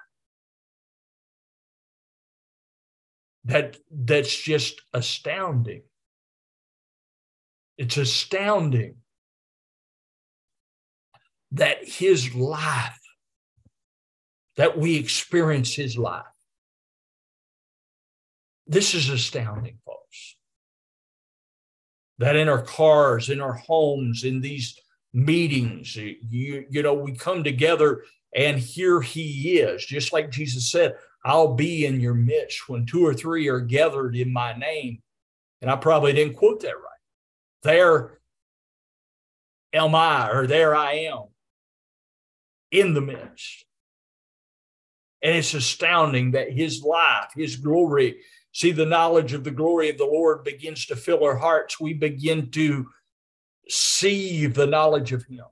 That 3.45 3.77
that's 3.91 4.37
just 4.37 4.83
astounding. 4.93 5.83
It's 7.79 7.97
astounding 7.97 8.97
that 11.53 11.89
his 11.89 12.35
life, 12.35 12.99
that 14.57 14.77
we 14.77 14.97
experience 14.97 15.75
his 15.75 15.97
life. 15.97 16.25
This 18.67 18.95
is 18.95 19.09
astounding, 19.09 19.79
folks. 19.87 20.37
That 22.19 22.37
in 22.37 22.49
our 22.49 22.63
cars, 22.63 23.31
in 23.31 23.41
our 23.41 23.55
homes, 23.55 24.25
in 24.25 24.41
these 24.41 24.79
meetings, 25.13 25.97
you, 25.97 26.67
you 26.71 26.83
know, 26.83 26.95
we 26.95 27.13
come 27.13 27.43
together 27.43 28.03
and 28.35 28.59
here 28.59 29.01
he 29.01 29.59
is, 29.59 29.85
just 29.85 30.13
like 30.13 30.31
Jesus 30.31 30.71
said, 30.71 30.97
I'll 31.25 31.55
be 31.55 31.87
in 31.87 32.01
your 32.01 32.15
midst 32.15 32.69
when 32.69 32.87
two 32.87 33.05
or 33.05 33.15
three 33.15 33.49
are 33.49 33.61
gathered 33.61 34.17
in 34.17 34.33
my 34.33 34.53
name. 34.53 35.03
And 35.61 35.71
I 35.71 35.77
probably 35.77 36.13
didn't 36.13 36.37
quote 36.37 36.61
that 36.63 36.77
right. 36.77 36.85
There 37.63 38.21
am 39.73 39.95
I, 39.95 40.31
or 40.31 40.47
there 40.47 40.77
I 40.77 40.93
am 40.93 41.25
in 42.71 42.95
the 42.95 43.01
midst. 43.01 43.65
And 45.23 45.35
it's 45.35 45.55
astounding 45.55 46.33
that 46.33 46.53
his 46.53 46.83
life, 46.83 47.31
his 47.35 47.57
glory, 47.57 48.21
see, 48.53 48.71
the 48.71 48.87
knowledge 48.87 49.33
of 49.33 49.43
the 49.43 49.51
glory 49.51 49.91
of 49.91 49.99
the 49.99 50.05
Lord 50.05 50.45
begins 50.45 50.87
to 50.87 50.97
fill 50.97 51.25
our 51.25 51.37
hearts. 51.37 51.81
We 51.81 51.95
begin 51.95 52.51
to 52.53 52.87
see 53.69 54.47
the 54.47 54.67
knowledge 54.67 55.13
of 55.13 55.25
him. 55.25 55.45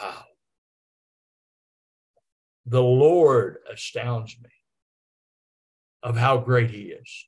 Wow. 0.00 0.24
The 2.66 2.82
Lord 2.82 3.58
astounds 3.72 4.36
me 4.42 4.50
of 6.02 6.16
how 6.16 6.38
great 6.38 6.70
he 6.70 6.92
is. 6.92 7.26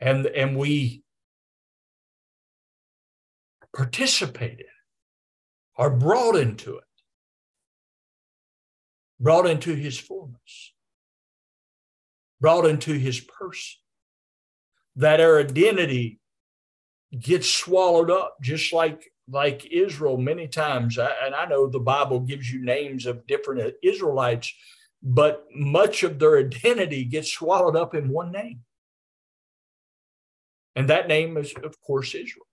And, 0.00 0.26
and 0.26 0.56
we 0.56 1.02
participate 3.74 4.60
in 4.60 4.66
are 5.76 5.90
brought 5.90 6.36
into 6.36 6.76
it, 6.76 6.84
brought 9.20 9.46
into 9.46 9.74
his 9.74 9.98
fullness, 9.98 10.72
brought 12.40 12.66
into 12.66 12.92
his 12.94 13.20
person. 13.20 13.78
That 14.98 15.20
our 15.20 15.40
identity 15.40 16.20
gets 17.18 17.48
swallowed 17.48 18.10
up, 18.10 18.36
just 18.42 18.72
like 18.72 19.10
like 19.30 19.66
Israel 19.66 20.16
many 20.16 20.48
times. 20.48 20.98
And 20.98 21.34
I 21.34 21.46
know 21.46 21.66
the 21.66 21.78
Bible 21.78 22.20
gives 22.20 22.50
you 22.50 22.64
names 22.64 23.06
of 23.06 23.26
different 23.26 23.74
Israelites, 23.82 24.52
but 25.02 25.46
much 25.54 26.02
of 26.02 26.18
their 26.18 26.38
identity 26.38 27.04
gets 27.04 27.32
swallowed 27.32 27.76
up 27.76 27.94
in 27.94 28.08
one 28.08 28.32
name. 28.32 28.60
And 30.74 30.88
that 30.88 31.08
name 31.08 31.36
is, 31.36 31.52
of 31.62 31.80
course, 31.80 32.14
Israel. 32.14 32.46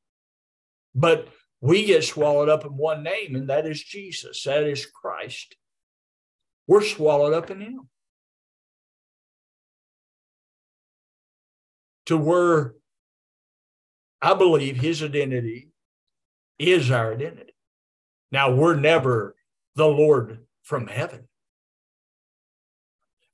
But 0.93 1.27
we 1.61 1.85
get 1.85 2.03
swallowed 2.03 2.49
up 2.49 2.65
in 2.65 2.77
one 2.77 3.03
name, 3.03 3.35
and 3.35 3.49
that 3.49 3.65
is 3.65 3.83
Jesus. 3.83 4.43
That 4.43 4.63
is 4.63 4.85
Christ. 4.85 5.55
We're 6.67 6.83
swallowed 6.83 7.33
up 7.33 7.51
in 7.51 7.61
Him. 7.61 7.89
To 12.07 12.17
where 12.17 12.75
I 14.21 14.33
believe 14.33 14.77
His 14.77 15.03
identity 15.03 15.69
is 16.59 16.91
our 16.91 17.13
identity. 17.13 17.55
Now, 18.31 18.53
we're 18.53 18.75
never 18.75 19.35
the 19.75 19.87
Lord 19.87 20.39
from 20.63 20.87
heaven, 20.87 21.27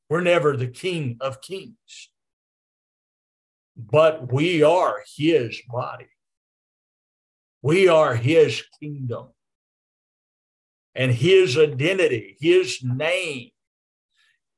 we're 0.09 0.21
never 0.21 0.57
the 0.57 0.67
King 0.67 1.17
of 1.21 1.41
kings, 1.41 2.09
but 3.77 4.31
we 4.31 4.63
are 4.63 5.01
His 5.17 5.61
body. 5.69 6.07
We 7.61 7.87
are 7.87 8.15
his 8.15 8.63
kingdom. 8.79 9.27
And 10.95 11.11
his 11.11 11.57
identity, 11.57 12.37
his 12.41 12.83
name 12.83 13.51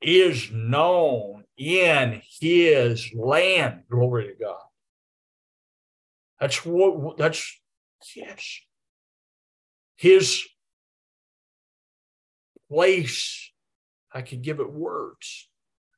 is 0.01 0.49
known 0.51 1.43
in 1.58 2.22
his 2.39 3.12
land. 3.14 3.84
Glory 3.89 4.28
to 4.28 4.43
God. 4.43 4.58
That's 6.39 6.66
what, 6.66 7.18
that's, 7.18 7.60
yes. 8.16 8.60
His 9.95 10.43
place, 12.70 13.51
I 14.12 14.22
could 14.22 14.41
give 14.41 14.60
it 14.60 14.72
words, 14.72 15.49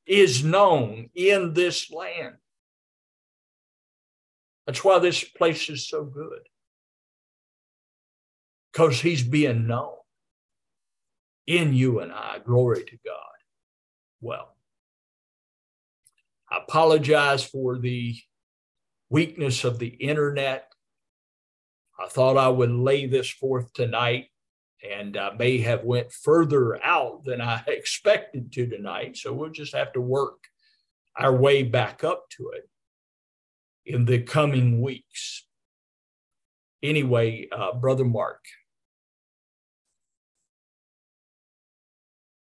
is 0.06 0.44
known 0.44 1.10
in 1.16 1.54
this 1.54 1.92
land. 1.92 2.36
That's 4.66 4.84
why 4.84 5.00
this 5.00 5.24
place 5.24 5.70
is 5.70 5.88
so 5.88 6.04
good. 6.04 6.42
Because 8.72 9.00
he's 9.00 9.24
being 9.24 9.68
known 9.68 9.94
in 11.48 11.74
you 11.74 12.00
and 12.00 12.12
I. 12.12 12.40
Glory 12.44 12.84
to 12.84 12.98
God. 13.06 13.16
Well, 14.22 14.55
I 16.52 16.58
apologize 16.58 17.44
for 17.44 17.78
the 17.78 18.16
weakness 19.10 19.64
of 19.64 19.80
the 19.80 19.88
internet. 19.88 20.72
I 22.00 22.08
thought 22.08 22.38
I 22.38 22.50
would 22.50 22.72
lay 22.72 23.06
this 23.06 23.30
forth 23.30 23.74
tonight 23.74 24.28
and 24.84 25.18
I 25.18 25.34
may 25.34 25.60
have 25.60 25.84
went 25.84 26.12
further 26.12 26.84
out 26.84 27.24
than 27.24 27.42
I 27.42 27.64
expected 27.68 28.52
to 28.54 28.68
tonight. 28.68 29.18
So 29.18 29.34
we'll 29.34 29.50
just 29.50 29.76
have 29.76 29.94
to 29.94 30.02
work 30.02 30.38
our 31.18 31.36
way 31.36 31.64
back 31.64 32.04
up 32.04 32.30
to 32.32 32.52
it 32.52 32.70
in 33.86 34.06
the 34.06 34.22
coming 34.22 34.82
weeks. 34.82 35.48
Anyway, 36.84 37.48
uh, 37.52 37.74
Brother 37.74 38.06
Mark. 38.06 38.44